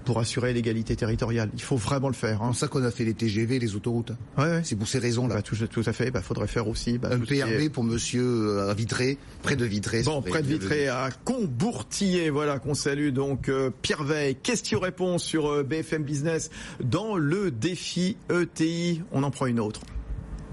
pour 0.05 0.19
assurer 0.19 0.53
l'égalité 0.53 0.95
territoriale. 0.95 1.49
Il 1.53 1.61
faut 1.61 1.75
vraiment 1.75 2.07
le 2.07 2.13
faire. 2.13 2.41
Hein. 2.43 2.51
C'est 2.53 2.61
ça 2.61 2.67
qu'on 2.67 2.83
a 2.83 2.91
fait 2.91 3.03
les 3.03 3.13
TGV, 3.13 3.59
les 3.59 3.75
autoroutes. 3.75 4.11
Ouais, 4.37 4.61
C'est 4.63 4.75
pour 4.75 4.87
ces 4.87 4.99
raisons-là. 4.99 5.35
Bah, 5.35 5.41
tout, 5.41 5.83
à 5.85 5.93
fait. 5.93 6.11
Bah, 6.11 6.21
faudrait 6.21 6.47
faire 6.47 6.67
aussi. 6.67 6.97
Bah, 6.97 7.09
un 7.11 7.19
PRV 7.19 7.69
pour 7.69 7.83
Monsieur 7.83 8.23
euh, 8.23 8.73
Vitré, 8.73 9.17
près 9.41 9.55
de 9.55 9.65
Vitré. 9.65 10.03
Bon, 10.03 10.21
près 10.21 10.41
de 10.41 10.47
Vitré, 10.47 10.87
à 10.87 11.09
Combourtier. 11.25 12.29
Voilà 12.29 12.59
qu'on 12.59 12.75
salue 12.75 13.09
donc 13.09 13.49
euh, 13.49 13.71
Pierre 13.81 14.03
Veil. 14.03 14.35
Question-réponse 14.35 15.23
sur 15.23 15.47
euh, 15.47 15.63
BFM 15.63 16.03
Business 16.03 16.51
dans 16.83 17.17
le 17.17 17.51
défi 17.51 18.17
ETI. 18.29 19.01
On 19.11 19.23
en 19.23 19.31
prend 19.31 19.47
une 19.47 19.59
autre. 19.59 19.81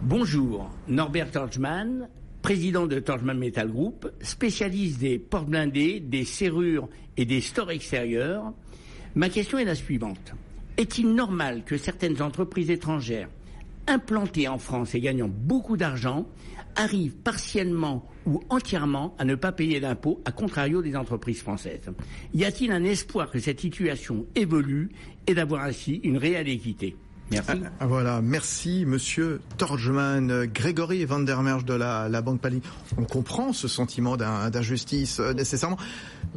Bonjour, 0.02 0.68
Norbert 0.88 1.30
Torchman, 1.30 2.08
président 2.40 2.86
de 2.86 2.98
Torchman 2.98 3.38
Metal 3.38 3.70
Group, 3.70 4.10
spécialiste 4.20 4.98
des 4.98 5.18
portes 5.18 5.48
blindées, 5.48 6.00
des 6.00 6.24
serrures 6.24 6.88
et 7.16 7.24
des 7.24 7.40
stores 7.40 7.70
extérieurs. 7.70 8.52
Ma 9.14 9.28
question 9.28 9.58
est 9.58 9.64
la 9.64 9.74
suivante. 9.74 10.32
Est-il 10.78 11.14
normal 11.14 11.64
que 11.66 11.76
certaines 11.76 12.22
entreprises 12.22 12.70
étrangères 12.70 13.28
implantées 13.86 14.48
en 14.48 14.58
France 14.58 14.94
et 14.94 15.00
gagnant 15.00 15.28
beaucoup 15.28 15.76
d'argent 15.76 16.26
arrivent 16.76 17.16
partiellement 17.16 18.08
ou 18.24 18.40
entièrement 18.48 19.14
à 19.18 19.26
ne 19.26 19.34
pas 19.34 19.52
payer 19.52 19.80
d'impôts, 19.80 20.22
à 20.24 20.32
contrario 20.32 20.80
des 20.80 20.96
entreprises 20.96 21.42
françaises? 21.42 21.90
Y 22.32 22.44
a-t-il 22.44 22.72
un 22.72 22.84
espoir 22.84 23.30
que 23.30 23.38
cette 23.38 23.60
situation 23.60 24.24
évolue 24.34 24.88
et 25.26 25.34
d'avoir 25.34 25.64
ainsi 25.64 26.00
une 26.04 26.16
réelle 26.16 26.48
équité? 26.48 26.96
Merci. 27.32 27.62
Ah, 27.80 27.86
voilà, 27.86 28.20
merci 28.20 28.84
Monsieur 28.86 29.40
Torgeman, 29.56 30.46
Grégory 30.46 31.04
Vandermerge 31.04 31.64
de 31.64 31.74
la, 31.74 32.08
la 32.08 32.20
Banque 32.20 32.40
Pali. 32.40 32.60
On 32.98 33.04
comprend 33.04 33.52
ce 33.52 33.68
sentiment 33.68 34.16
d'injustice 34.16 35.18
euh, 35.20 35.32
nécessairement. 35.32 35.78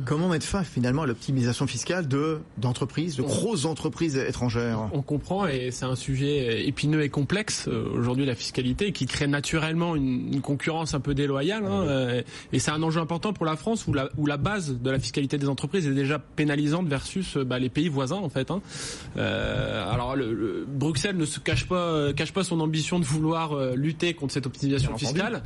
Comment 0.03 0.29
mettre 0.29 0.45
fin 0.45 0.63
finalement 0.63 1.03
à 1.03 1.05
l'optimisation 1.05 1.67
fiscale 1.67 2.07
de 2.07 2.39
d'entreprises, 2.57 3.15
de 3.15 3.23
grosses 3.23 3.65
entreprises 3.65 4.17
étrangères? 4.17 4.89
On 4.93 5.01
comprend 5.01 5.47
et 5.47 5.71
c'est 5.71 5.85
un 5.85 5.95
sujet 5.95 6.67
épineux 6.67 7.01
et 7.01 7.09
complexe 7.09 7.67
euh, 7.67 7.89
aujourd'hui 7.93 8.25
la 8.25 8.35
fiscalité 8.35 8.91
qui 8.91 9.05
crée 9.05 9.27
naturellement 9.27 9.95
une, 9.95 10.41
concurrence 10.41 10.93
un 10.93 10.99
peu 10.99 11.13
déloyale 11.13 11.65
hein, 11.65 11.83
euh, 11.87 12.21
et 12.51 12.59
c'est 12.59 12.71
un 12.71 12.83
enjeu 12.83 12.99
important 12.99 13.33
pour 13.33 13.45
la 13.45 13.55
France 13.55 13.87
où 13.87 13.93
la, 13.93 14.09
où 14.17 14.25
la 14.25 14.37
base 14.37 14.77
de 14.77 14.89
la 14.89 14.99
fiscalité 14.99 15.37
des 15.37 15.47
entreprises 15.47 15.87
est 15.87 15.93
déjà 15.93 16.19
pénalisante 16.19 16.87
versus 16.87 17.37
bah, 17.37 17.57
les 17.57 17.69
pays 17.69 17.89
voisins 17.89 18.17
en 18.17 18.29
fait. 18.29 18.51
Hein. 18.51 18.61
Euh, 19.17 19.91
alors 19.91 20.15
le, 20.15 20.65
Bruxelles 20.85 21.17
ne 21.17 21.25
se 21.25 21.39
cache 21.39 21.67
pas 21.67 22.13
cache 22.13 22.31
pas 22.31 22.43
son 22.43 22.59
ambition 22.59 22.99
de 22.99 23.05
vouloir 23.05 23.75
lutter 23.75 24.13
contre 24.13 24.33
cette 24.33 24.45
optimisation 24.45 24.95
fiscale 24.97 25.41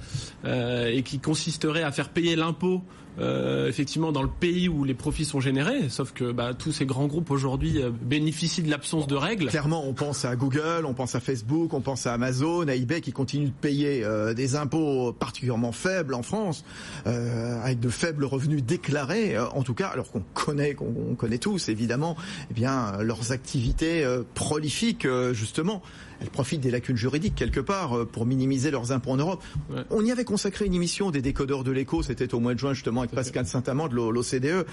et 0.46 1.02
qui 1.04 1.20
consisterait 1.20 1.84
à 1.84 1.92
faire 1.92 2.10
payer 2.10 2.36
l'impôt 2.36 2.84
euh, 3.20 3.68
effectivement 3.68 4.12
dans 4.12 4.22
le 4.22 4.30
pays 4.30 4.70
où 4.70 4.84
les 4.84 4.94
profits 4.94 5.26
sont 5.26 5.40
générés, 5.40 5.90
sauf 5.90 6.14
que 6.14 6.32
bah, 6.32 6.54
tous 6.54 6.72
ces 6.72 6.86
grands 6.86 7.08
groupes 7.08 7.32
aujourd'hui 7.32 7.82
euh, 7.82 7.90
bénéficient 7.90 8.62
de 8.62 8.70
l'absence 8.70 9.08
de 9.08 9.16
règles. 9.16 9.48
Clairement, 9.48 9.84
on 9.86 9.94
pense 9.94 10.26
à 10.26 10.36
Google, 10.36 10.86
on 10.86 10.94
pense 10.94 11.16
à 11.16 11.20
Facebook, 11.20 11.74
on 11.74 11.82
pense 11.82 12.08
à 12.08 12.14
Amazon, 12.14 12.68
à 12.68 12.76
eBay 12.76 13.02
qui 13.02 13.12
continuent 13.12 13.48
de 13.48 13.52
payer 13.52 14.04
euh, 14.04 14.34
des 14.34 14.56
impôts 14.56 15.12
particulièrement 15.12 15.72
faibles 15.72 16.14
en 16.14 16.24
France, 16.24 16.64
avec 17.06 17.80
de 17.80 17.90
faibles 17.90 18.26
revenus 18.26 18.64
déclarés, 18.64 19.38
en 19.38 19.64
tout 19.64 19.74
cas, 19.74 19.88
alors 19.88 20.12
qu'on 20.12 20.24
connaît, 20.34 20.74
qu'on 20.74 21.16
connaît 21.16 21.38
tous 21.38 21.70
évidemment, 21.70 22.16
eh 22.50 22.54
bien 22.54 22.98
leurs 23.02 23.32
activités 23.32 24.06
prolifiques 24.34 25.08
justement 25.32 25.82
elles 26.22 26.30
profitent 26.30 26.62
des 26.62 26.72
lacunes 26.72 26.98
juridiques 26.98 27.36
quelque 27.36 27.60
part 27.60 27.98
euh, 27.98 28.06
pour 28.06 28.26
minimiser 28.26 28.72
leurs 28.72 28.92
impôts 28.92 29.12
en 29.12 29.18
Europe. 29.18 29.44
On 29.90 30.04
y 30.04 30.12
avait 30.12 30.24
consacré 30.24 30.66
une 30.66 30.74
émission 30.74 31.12
des 31.12 31.22
décodeurs 31.22 31.64
de 31.64 31.72
l'écho, 31.72 32.04
c'était 32.04 32.34
au 32.34 32.40
mois 32.40 32.54
de 32.54 32.60
juin 32.60 32.74
justement 32.74 33.02
avec 33.02 33.12
Pascal 33.12 33.46
Saint-Amand 33.46 33.88
de 33.88 33.96
l'OCDE, 33.96 34.66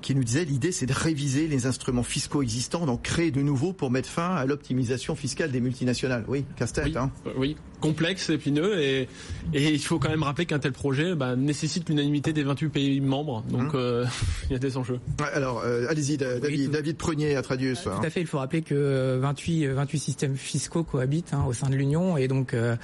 qui 0.00 0.14
nous 0.14 0.24
disait 0.24 0.44
l'idée 0.44 0.72
c'est 0.72 0.86
de 0.86 0.92
réviser 0.92 1.46
les 1.46 1.66
instruments 1.66 2.02
fiscaux 2.02 2.42
existants, 2.42 2.86
d'en 2.86 2.96
créer 2.96 3.30
de 3.30 3.42
nouveaux 3.42 3.72
pour 3.72 3.90
mettre 3.90 4.08
fin 4.08 4.34
à 4.34 4.46
l'optimisation 4.46 5.14
fiscale 5.14 5.50
des 5.50 5.60
multinationales. 5.60 6.24
Oui, 6.28 6.44
casse-tête. 6.56 6.86
Oui, 6.86 6.96
hein. 6.96 7.10
Euh, 7.26 7.32
oui, 7.36 7.56
complexe, 7.80 8.30
épineux, 8.30 8.80
et, 8.80 9.08
et 9.52 9.72
il 9.72 9.82
faut 9.82 9.98
quand 9.98 10.10
même 10.10 10.22
rappeler 10.22 10.46
qu'un 10.46 10.58
tel 10.58 10.72
projet 10.72 11.14
bah, 11.14 11.36
nécessite 11.36 11.88
l'unanimité 11.88 12.32
des 12.32 12.42
28 12.42 12.68
pays 12.68 13.00
membres, 13.00 13.42
donc 13.50 13.74
mmh. 13.74 13.76
euh, 13.76 14.04
il 14.50 14.52
y 14.52 14.56
a 14.56 14.58
des 14.58 14.76
enjeux. 14.76 15.00
alors, 15.34 15.62
allez-y, 15.88 16.16
David, 16.16 16.70
David 16.70 16.96
Prunier 16.96 17.36
à 17.36 17.42
Tradius. 17.42 17.82
Tout 17.82 17.90
à 17.90 18.10
fait, 18.10 18.20
il 18.20 18.26
faut 18.26 18.38
rappeler 18.38 18.62
que 18.62 19.18
28, 19.20 19.66
28 19.68 19.98
systèmes 19.98 20.36
fiscaux 20.36 20.85
cohabitent 20.86 21.34
hein, 21.34 21.44
au 21.46 21.52
sein 21.52 21.68
de 21.68 21.74
l'Union. 21.74 22.16
Et 22.16 22.28
donc 22.28 22.54
euh, 22.54 22.76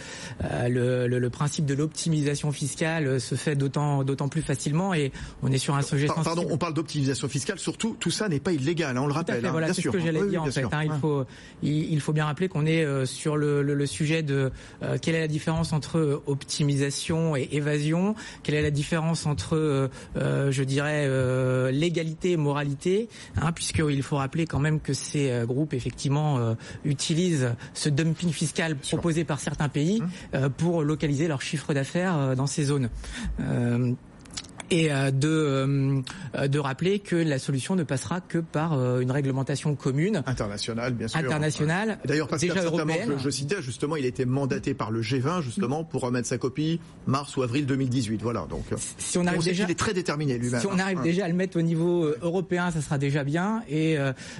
euh, 0.45 0.69
le, 1.09 1.19
le, 1.19 1.31
principe 1.31 1.65
de 1.67 1.75
l'optimisation 1.75 2.53
fiscale 2.53 3.21
se 3.21 3.35
fait 3.35 3.57
d'autant 3.57 4.05
d'autant 4.05 4.29
plus 4.29 4.43
facilement. 4.43 4.95
Et 4.95 5.12
on 5.43 5.51
est 5.51 5.59
sur 5.59 5.75
un 5.75 5.83
sujet 5.83 6.07
Pardon, 6.07 6.47
on 6.51 6.59
parle 6.59 6.75
d'optimisation 6.75 7.29
fiscale, 7.29 7.59
surtout 7.59 7.97
tout 7.99 8.11
ça 8.11 8.29
n'est 8.29 8.41
pas 8.41 8.53
illégal, 8.53 8.97
hein, 8.97 9.03
on 9.03 9.07
le 9.07 9.12
rappelle. 9.12 9.45
Hein, 9.45 9.51
voilà, 9.51 9.73
c'est 9.73 9.83
ce 9.83 9.88
que 9.88 9.99
j'allais 9.99 10.27
dire 10.27 10.43
en 10.43 10.51
fait. 10.51 10.65
Hein, 10.65 10.85
il 10.85 10.93
faut 11.01 11.25
il, 11.62 12.01
faut 12.01 12.12
bien 12.12 12.27
rappeler 12.27 12.49
qu'on 12.49 12.67
est 12.67 12.85
euh, 12.85 13.07
sur 13.07 13.37
le, 13.37 13.62
le, 13.62 13.87
sujet 13.87 14.23
de 14.23 14.51
quelle 15.01 15.15
est 15.15 15.21
la 15.21 15.29
différence 15.29 15.73
entre 15.73 16.23
optimisation 16.27 17.37
et 17.37 17.49
évasion, 17.53 18.15
quelle 18.43 18.55
est 18.55 18.62
la 18.62 18.71
différence 18.71 19.27
entre 19.27 19.91
je 20.17 20.62
dirais 20.62 21.73
légalité 21.73 22.33
et 22.33 22.37
moralité, 22.37 23.09
hein, 23.37 23.53
puisqu'il 23.53 24.03
faut 24.03 24.17
rappeler 24.17 24.47
quand 24.47 24.61
même 24.61 24.81
que 24.81 24.93
ces 24.93 25.43
groupes 25.47 25.75
effectivement 25.75 26.57
utilisent 26.85 27.55
ce 27.75 27.88
dumping 27.92 28.33
fiscal 28.33 28.76
proposé 28.76 29.24
par 29.24 29.40
certains 29.40 29.68
pays 29.68 30.00
mmh. 30.00 30.07
euh, 30.35 30.48
pour 30.48 30.83
localiser 30.83 31.28
leur 31.28 31.42
chiffre 31.42 31.74
d'affaires 31.74 32.16
euh, 32.16 32.35
dans 32.35 32.46
ces 32.46 32.64
zones. 32.64 32.88
Euh, 34.72 34.76
et 34.76 34.92
euh, 34.92 35.11
de 35.11 36.02
euh, 36.35 36.48
de 36.48 36.58
rappeler 36.58 36.98
que 36.98 37.16
la 37.16 37.38
solution 37.38 37.76
ne 37.76 37.82
passera 37.82 38.20
que 38.20 38.38
par 38.38 38.72
euh, 38.72 39.00
une 39.00 39.11
réglementation 39.11 39.74
commune. 39.74 40.22
Internationale 40.26 40.94
bien 40.94 41.08
sûr. 41.08 41.18
Internationale. 41.18 41.98
D'ailleurs 42.04 42.28
Pascal 42.28 42.62
je, 42.62 43.18
je, 43.18 43.30
citais 43.30 43.62
justement 43.62 43.96
il 43.96 44.06
était 44.06 44.24
mandaté 44.24 44.74
par 44.74 44.90
le 44.90 45.02
G20 45.02 45.42
justement 45.42 45.85
pour 45.85 46.02
remettre 46.02 46.28
sa 46.28 46.38
copie 46.38 46.80
mars 47.06 47.37
ou 47.37 47.42
avril 47.42 47.66
2018 47.66 48.22
voilà 48.22 48.46
donc 48.48 48.64
si 48.98 49.18
on 49.18 49.26
arrive 49.26 49.42
déjà 49.42 49.64
il 49.64 49.70
est 49.70 49.78
très 49.78 49.94
déterminé 49.94 50.38
lui-même 50.38 50.61
si 50.61 50.66
on 50.66 50.78
arrive 50.78 50.98
hein. 50.98 51.02
déjà 51.02 51.26
à 51.26 51.28
le 51.28 51.35
mettre 51.35 51.58
au 51.58 51.62
niveau 51.62 52.06
européen 52.22 52.70
ça 52.70 52.80
sera 52.80 52.98
déjà 52.98 53.24
bien. 53.24 53.62
Et 53.68 53.96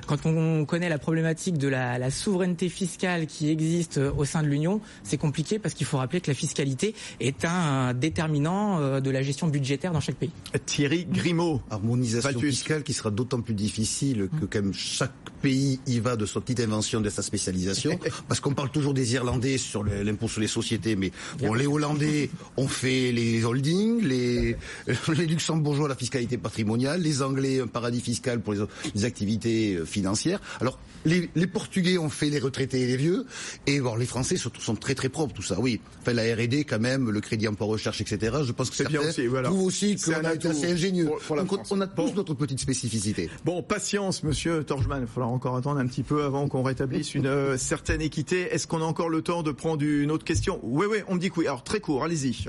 quand 0.07 0.27
on 0.27 0.65
connaît 0.65 0.89
la 0.89 0.99
problématique 0.99 1.59
de 1.59 1.69
la, 1.69 1.99
la 1.99 2.11
souveraineté 2.11 2.69
fiscale 2.69 3.27
qui 3.27 3.51
existe 3.51 3.99
au 4.17 4.25
sein 4.25 4.43
de 4.43 4.49
l'Union 4.49 4.81
c'est 5.03 5.19
compliqué 5.19 5.59
parce 5.59 5.75
qu'il 5.75 5.87
faut 5.87 5.99
rappeler 5.99 6.21
que 6.21 6.31
la 6.31 6.35
fiscalité 6.35 6.95
est 7.21 7.45
un 7.45 7.95
déterminant 7.95 9.01
de 9.01 9.11
la 9.11 9.23
gestion 9.23 9.49
budgétaire 9.49 9.93
dans 9.93 10.01
chaque 10.01 10.17
pays. 10.17 10.22
Thierry 10.67 11.07
Grimaud. 11.11 11.61
Harmonisation 11.71 12.41
fiscale 12.41 12.83
qui 12.83 12.93
sera 12.93 13.11
d'autant 13.11 13.41
plus 13.41 13.55
difficile 13.55 14.29
que 14.41 14.47
quand 14.47 14.73
chaque 14.75 15.13
pays 15.43 15.81
y 15.87 15.99
va 15.99 16.17
de 16.17 16.25
sa 16.25 16.41
petite 16.41 16.61
invention, 16.61 17.01
de 17.01 17.11
sa 17.11 17.23
spécialisation. 17.23 17.99
Parce 18.29 18.41
qu'on 18.41 18.55
parle 18.55 18.71
toujours 18.71 18.95
des 18.95 19.15
Irlandais 19.15 19.59
sur 19.59 19.85
l'impôt 19.85 20.29
sur 20.29 20.41
les 20.41 20.47
sociétés, 20.47 20.97
mais 20.97 21.11
bon, 21.41 21.53
les 21.55 21.67
Hollandais 21.67 22.31
ont 22.57 22.69
fait 22.69 23.13
les 23.13 23.45
holdings, 23.45 24.03
les, 24.03 24.57
les 25.09 25.27
Luxembourgeois 25.27 25.89
la 25.89 25.97
fiscalité 25.97 26.39
patrimoniale, 26.39 27.03
les 27.03 27.23
Anglais 27.23 27.61
un 27.61 27.67
paradis 27.67 28.01
fiscal 28.01 28.41
pour 28.41 28.55
les, 28.55 29.05
activités 29.05 29.75
euh, 29.75 29.85
financières. 29.85 30.41
Alors 30.61 30.79
les, 31.05 31.29
les, 31.35 31.47
Portugais 31.49 31.99
ont 31.99 32.09
fait 32.09 32.31
les 32.31 32.39
retraités 32.39 32.83
et 32.83 32.87
les 32.87 32.97
vieux, 32.97 33.27
et 33.67 33.81
bon, 33.81 33.97
les 33.97 34.07
Français 34.07 34.37
surtout 34.37 34.61
sont 34.61 34.77
très 34.77 34.95
très 34.95 35.09
propres 35.09 35.35
tout 35.35 35.43
ça. 35.43 35.59
Oui, 35.59 35.81
enfin 36.01 36.13
la 36.13 36.23
R&D 36.35 36.65
quand 36.65 36.79
même, 36.79 37.11
le 37.11 37.21
crédit 37.21 37.49
emploi 37.49 37.67
recherche, 37.67 38.01
etc. 38.01 38.37
Je 38.45 38.53
pense 38.53 38.71
que 38.71 38.77
c'est 38.77 38.89
bien 38.89 39.01
aussi. 39.01 39.27
Voilà. 39.27 39.51
aussi 39.51 39.97
a 40.11 40.35
été 40.35 40.49
assez 40.49 40.73
ingénieux. 40.73 41.07
Donc 41.07 41.53
on, 41.71 41.81
a 41.81 41.87
tous 41.87 42.15
notre 42.15 42.35
petite 42.35 42.61
spécificité. 42.61 43.31
Bon, 43.45 43.63
patience, 43.63 44.23
Monsieur 44.23 44.65
Torgeman. 44.65 45.03
Il 45.03 45.07
faudra 45.07 45.29
encore 45.29 45.57
attendre 45.57 45.81
un 45.81 45.87
petit 45.87 46.03
peu 46.03 46.25
avant 46.25 46.49
qu'on 46.49 46.63
rétablisse 46.63 47.15
une 47.15 47.27
euh, 47.27 47.57
certaine 47.57 48.01
équité. 48.01 48.53
Est-ce 48.53 48.67
qu'on 48.67 48.83
a 48.83 48.85
encore 48.85 49.09
le 49.09 49.23
temps 49.23 49.43
de 49.43 49.53
prendre 49.53 49.83
une 49.83 50.11
autre 50.11 50.25
question? 50.25 50.61
Oui, 50.63 50.87
oui, 50.91 50.99
on 51.09 51.15
me 51.15 51.21
dit 51.21 51.31
que 51.31 51.41
oui. 51.41 51.47
Alors 51.47 51.63
très 51.65 51.81
court, 51.81 52.05
allez-y. 52.05 52.49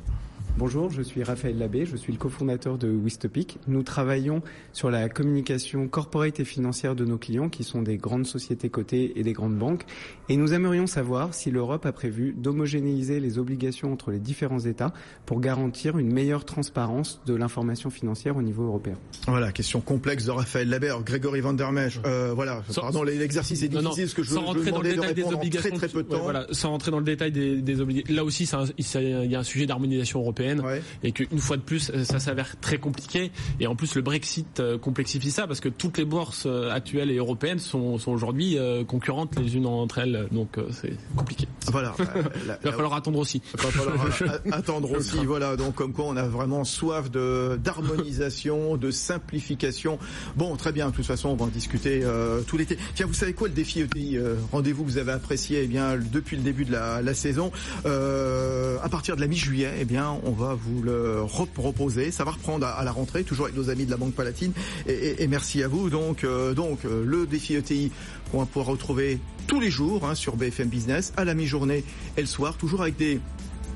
Bonjour, 0.55 0.91
je 0.91 1.01
suis 1.01 1.23
Raphaël 1.23 1.57
Labbé, 1.57 1.87
je 1.87 1.97
suis 1.97 2.13
le 2.13 2.19
cofondateur 2.19 2.77
de 2.77 2.87
Wistopic. 2.87 3.57
Nous 3.67 3.81
travaillons 3.81 4.43
sur 4.71 4.91
la 4.91 5.09
communication 5.09 5.87
corporate 5.87 6.39
et 6.39 6.45
financière 6.45 6.93
de 6.93 7.05
nos 7.05 7.17
clients 7.17 7.49
qui 7.49 7.63
sont 7.63 7.81
des 7.81 7.97
grandes 7.97 8.27
sociétés 8.27 8.69
cotées 8.69 9.13
et 9.15 9.23
des 9.23 9.33
grandes 9.33 9.57
banques 9.57 9.83
et 10.29 10.37
nous 10.37 10.53
aimerions 10.53 10.85
savoir 10.85 11.33
si 11.33 11.49
l'Europe 11.49 11.87
a 11.87 11.91
prévu 11.91 12.35
d'homogénéiser 12.37 13.19
les 13.19 13.39
obligations 13.39 13.91
entre 13.91 14.11
les 14.11 14.19
différents 14.19 14.59
États 14.59 14.93
pour 15.25 15.41
garantir 15.41 15.97
une 15.97 16.13
meilleure 16.13 16.45
transparence 16.45 17.19
de 17.25 17.33
l'information 17.33 17.89
financière 17.89 18.37
au 18.37 18.43
niveau 18.43 18.63
européen. 18.63 18.99
Voilà, 19.27 19.51
question 19.51 19.81
complexe 19.81 20.25
de 20.25 20.31
Raphaël 20.31 20.69
Labbé. 20.69 20.93
Grégory 21.03 21.41
Van 21.41 21.53
der 21.53 21.71
Mesch, 21.71 21.99
euh, 22.05 22.31
voilà, 22.35 22.61
pardon, 22.75 23.01
l'exercice 23.01 23.63
est 23.63 23.69
difficile 23.69 24.03
parce 24.03 24.13
que 24.13 24.21
je, 24.21 24.29
sans 24.29 24.45
rentrer 24.45 24.69
dans 24.69 24.83
le 24.83 24.89
détail 24.91 25.15
de 25.15 25.23
des 25.23 25.33
obligations, 25.33 25.69
très, 25.71 25.87
très 25.87 25.87
peu 25.87 26.03
de 26.03 26.09
temps. 26.09 26.17
Ouais, 26.17 26.21
voilà, 26.21 26.45
sans 26.51 26.69
rentrer 26.69 26.91
dans 26.91 26.99
le 26.99 27.05
détail 27.05 27.31
des, 27.31 27.59
des 27.59 27.81
obligations. 27.81 28.13
Là 28.15 28.23
aussi, 28.23 28.47
il 28.77 29.31
y 29.31 29.35
a 29.35 29.39
un 29.39 29.43
sujet 29.43 29.65
d'harmonisation 29.65 30.19
européenne 30.19 30.42
Ouais. 30.63 30.81
et 31.03 31.11
qu'une 31.11 31.39
fois 31.39 31.57
de 31.57 31.61
plus 31.61 31.91
ça 32.03 32.19
s'avère 32.19 32.59
très 32.59 32.77
compliqué 32.77 33.31
et 33.59 33.67
en 33.67 33.75
plus 33.75 33.95
le 33.95 34.01
Brexit 34.01 34.59
euh, 34.59 34.77
complexifie 34.77 35.31
ça 35.31 35.47
parce 35.47 35.59
que 35.59 35.69
toutes 35.69 35.97
les 35.97 36.05
bourses 36.05 36.45
euh, 36.45 36.71
actuelles 36.71 37.11
et 37.11 37.17
européennes 37.17 37.59
sont, 37.59 37.97
sont 37.97 38.11
aujourd'hui 38.11 38.57
euh, 38.57 38.83
concurrentes 38.83 39.37
les 39.39 39.55
unes 39.55 39.65
entre 39.65 39.99
elles 39.99 40.27
donc 40.31 40.57
c'est 40.71 40.93
compliqué. 41.15 41.47
Voilà. 41.71 41.95
Il 42.63 42.65
va 42.65 42.71
falloir 42.71 42.93
attendre 42.93 43.19
aussi. 43.19 43.41
Il 43.53 43.61
va 43.61 43.69
falloir 43.69 44.37
attendre 44.51 44.91
aussi. 44.91 45.17
Voilà. 45.25 45.55
Donc 45.55 45.75
comme 45.75 45.93
quoi 45.93 46.05
on 46.05 46.17
a 46.17 46.27
vraiment 46.27 46.63
soif 46.63 47.09
de 47.11 47.59
d'harmonisation, 47.63 48.77
de 48.77 48.91
simplification. 48.91 49.99
Bon, 50.35 50.55
très 50.55 50.71
bien. 50.71 50.89
De 50.89 50.95
toute 50.95 51.05
façon, 51.05 51.29
on 51.29 51.35
va 51.35 51.45
en 51.45 51.49
discuter 51.49 52.01
euh, 52.03 52.41
tout 52.41 52.57
l'été. 52.57 52.77
Tiens, 52.95 53.05
vous 53.05 53.13
savez 53.13 53.33
quoi 53.33 53.47
le 53.47 53.53
défi 53.53 53.81
ETI 53.81 54.17
euh, 54.17 54.35
Rendez-vous 54.51 54.83
que 54.83 54.89
vous 54.89 54.97
avez 54.97 55.11
apprécié 55.11 55.61
eh 55.63 55.67
bien 55.67 55.97
depuis 55.97 56.37
le 56.37 56.43
début 56.43 56.65
de 56.65 56.71
la, 56.71 57.01
la 57.01 57.13
saison. 57.13 57.51
Euh, 57.85 58.77
à 58.83 58.89
partir 58.89 59.15
de 59.15 59.21
la 59.21 59.27
mi-juillet, 59.27 59.73
eh 59.79 59.85
bien, 59.85 60.17
on 60.23 60.31
va 60.33 60.55
vous 60.55 60.81
le 60.81 61.21
reposer. 61.21 62.11
Ça 62.11 62.23
va 62.23 62.31
reprendre 62.31 62.65
à, 62.67 62.83
la 62.83 62.91
rentrée, 62.91 63.23
toujours 63.23 63.45
avec 63.45 63.57
nos 63.57 63.69
amis 63.69 63.85
de 63.85 63.91
la 63.91 63.97
Banque 63.97 64.13
Palatine. 64.13 64.51
Et, 64.87 65.27
merci 65.27 65.63
à 65.63 65.67
vous. 65.67 65.89
Donc, 65.89 66.23
euh, 66.23 66.53
donc 66.53 66.83
le 66.83 67.25
défi 67.25 67.55
ETI 67.55 67.91
qu'on 68.31 68.39
va 68.39 68.45
pouvoir 68.45 68.67
retrouver 68.67 69.19
tous 69.47 69.59
les 69.59 69.69
jours 69.69 70.05
hein, 70.05 70.15
sur 70.15 70.35
BFM 70.35 70.67
Business 70.67 71.13
à 71.17 71.25
la 71.25 71.33
mi-journée 71.33 71.83
et 72.17 72.21
le 72.21 72.27
soir, 72.27 72.57
toujours 72.57 72.81
avec 72.81 72.97
des 72.97 73.19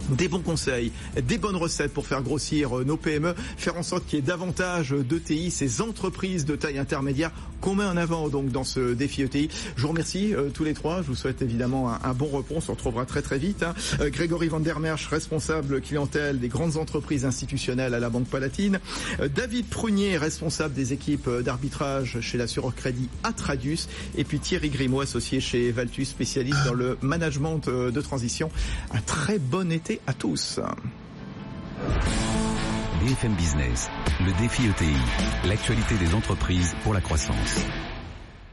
des 0.10 0.28
bons 0.28 0.42
conseils, 0.42 0.92
des 1.22 1.38
bonnes 1.38 1.56
recettes 1.56 1.94
pour 1.94 2.08
faire 2.08 2.22
grossir 2.22 2.86
nos 2.86 2.98
PME, 2.98 3.36
faire 3.58 3.78
en 3.78 3.84
sorte 3.84 4.06
qu'il 4.06 4.20
y 4.20 4.20
ait 4.20 4.26
davantage 4.26 4.92
d'ETI, 4.92 5.52
ces 5.52 5.82
entreprises 5.82 6.46
de 6.46 6.56
taille 6.56 6.78
intermédiaire 6.78 7.32
qu'on 7.62 7.76
met 7.76 7.86
en 7.86 7.98
avant 7.98 8.30
donc 8.30 8.52
dans 8.52 8.64
ce 8.64 8.94
défi 8.94 9.24
ETI. 9.24 9.50
Je 9.76 9.82
vous 9.82 9.88
remercie 9.90 10.34
euh, 10.34 10.50
tous 10.50 10.64
les 10.64 10.74
trois. 10.74 11.02
Je 11.02 11.08
vous 11.08 11.16
souhaite 11.16 11.42
évidemment 11.42 11.92
un, 11.92 12.14
bon 12.14 12.28
repos. 12.28 12.56
On 12.58 12.62
se 12.62 12.72
retrouvera 12.72 13.06
très 13.06 13.22
très 13.22 13.38
vite. 13.38 13.64
Hein. 13.64 13.74
Euh, 14.00 14.10
Grégory 14.10 14.48
Van 14.48 14.60
der 14.60 14.80
Merch, 14.80 15.08
responsable 15.08 15.82
clientèle 15.82 16.40
des 16.40 16.48
grandes 16.48 16.78
entreprises 16.78 17.26
institutionnelles 17.26 17.94
à 17.94 18.00
la 18.00 18.10
Banque 18.10 18.28
Palatine. 18.28 18.80
Euh, 19.20 19.28
David 19.28 19.68
Prunier, 19.68 20.18
responsable 20.18 20.74
des 20.74 20.94
équipes 20.94 21.30
d'arbitrage 21.44 22.20
chez 22.22 22.38
l'assureur 22.38 22.76
crédit 22.76 23.10
Atradius. 23.24 23.88
Et 24.18 24.24
puis 24.24 24.40
Thierry 24.40 24.70
Grimaud, 24.70 25.02
associé 25.02 25.40
chez 25.40 25.72
Valtus, 25.72 26.10
spécialiste 26.10 26.64
dans 26.66 26.74
le 26.74 26.98
management 27.02 27.60
de 27.68 28.02
transition. 28.02 28.50
Un 28.92 29.02
très 29.02 29.40
bon 29.40 29.72
été 29.72 29.97
à 30.06 30.14
tous. 30.14 30.60
BFM 33.02 33.34
Business, 33.36 33.90
le 34.20 34.32
défi 34.40 34.68
ETI, 34.68 35.48
l'actualité 35.48 35.96
des 35.98 36.14
entreprises 36.14 36.76
pour 36.84 36.94
la 36.94 37.02
croissance. 37.02 37.66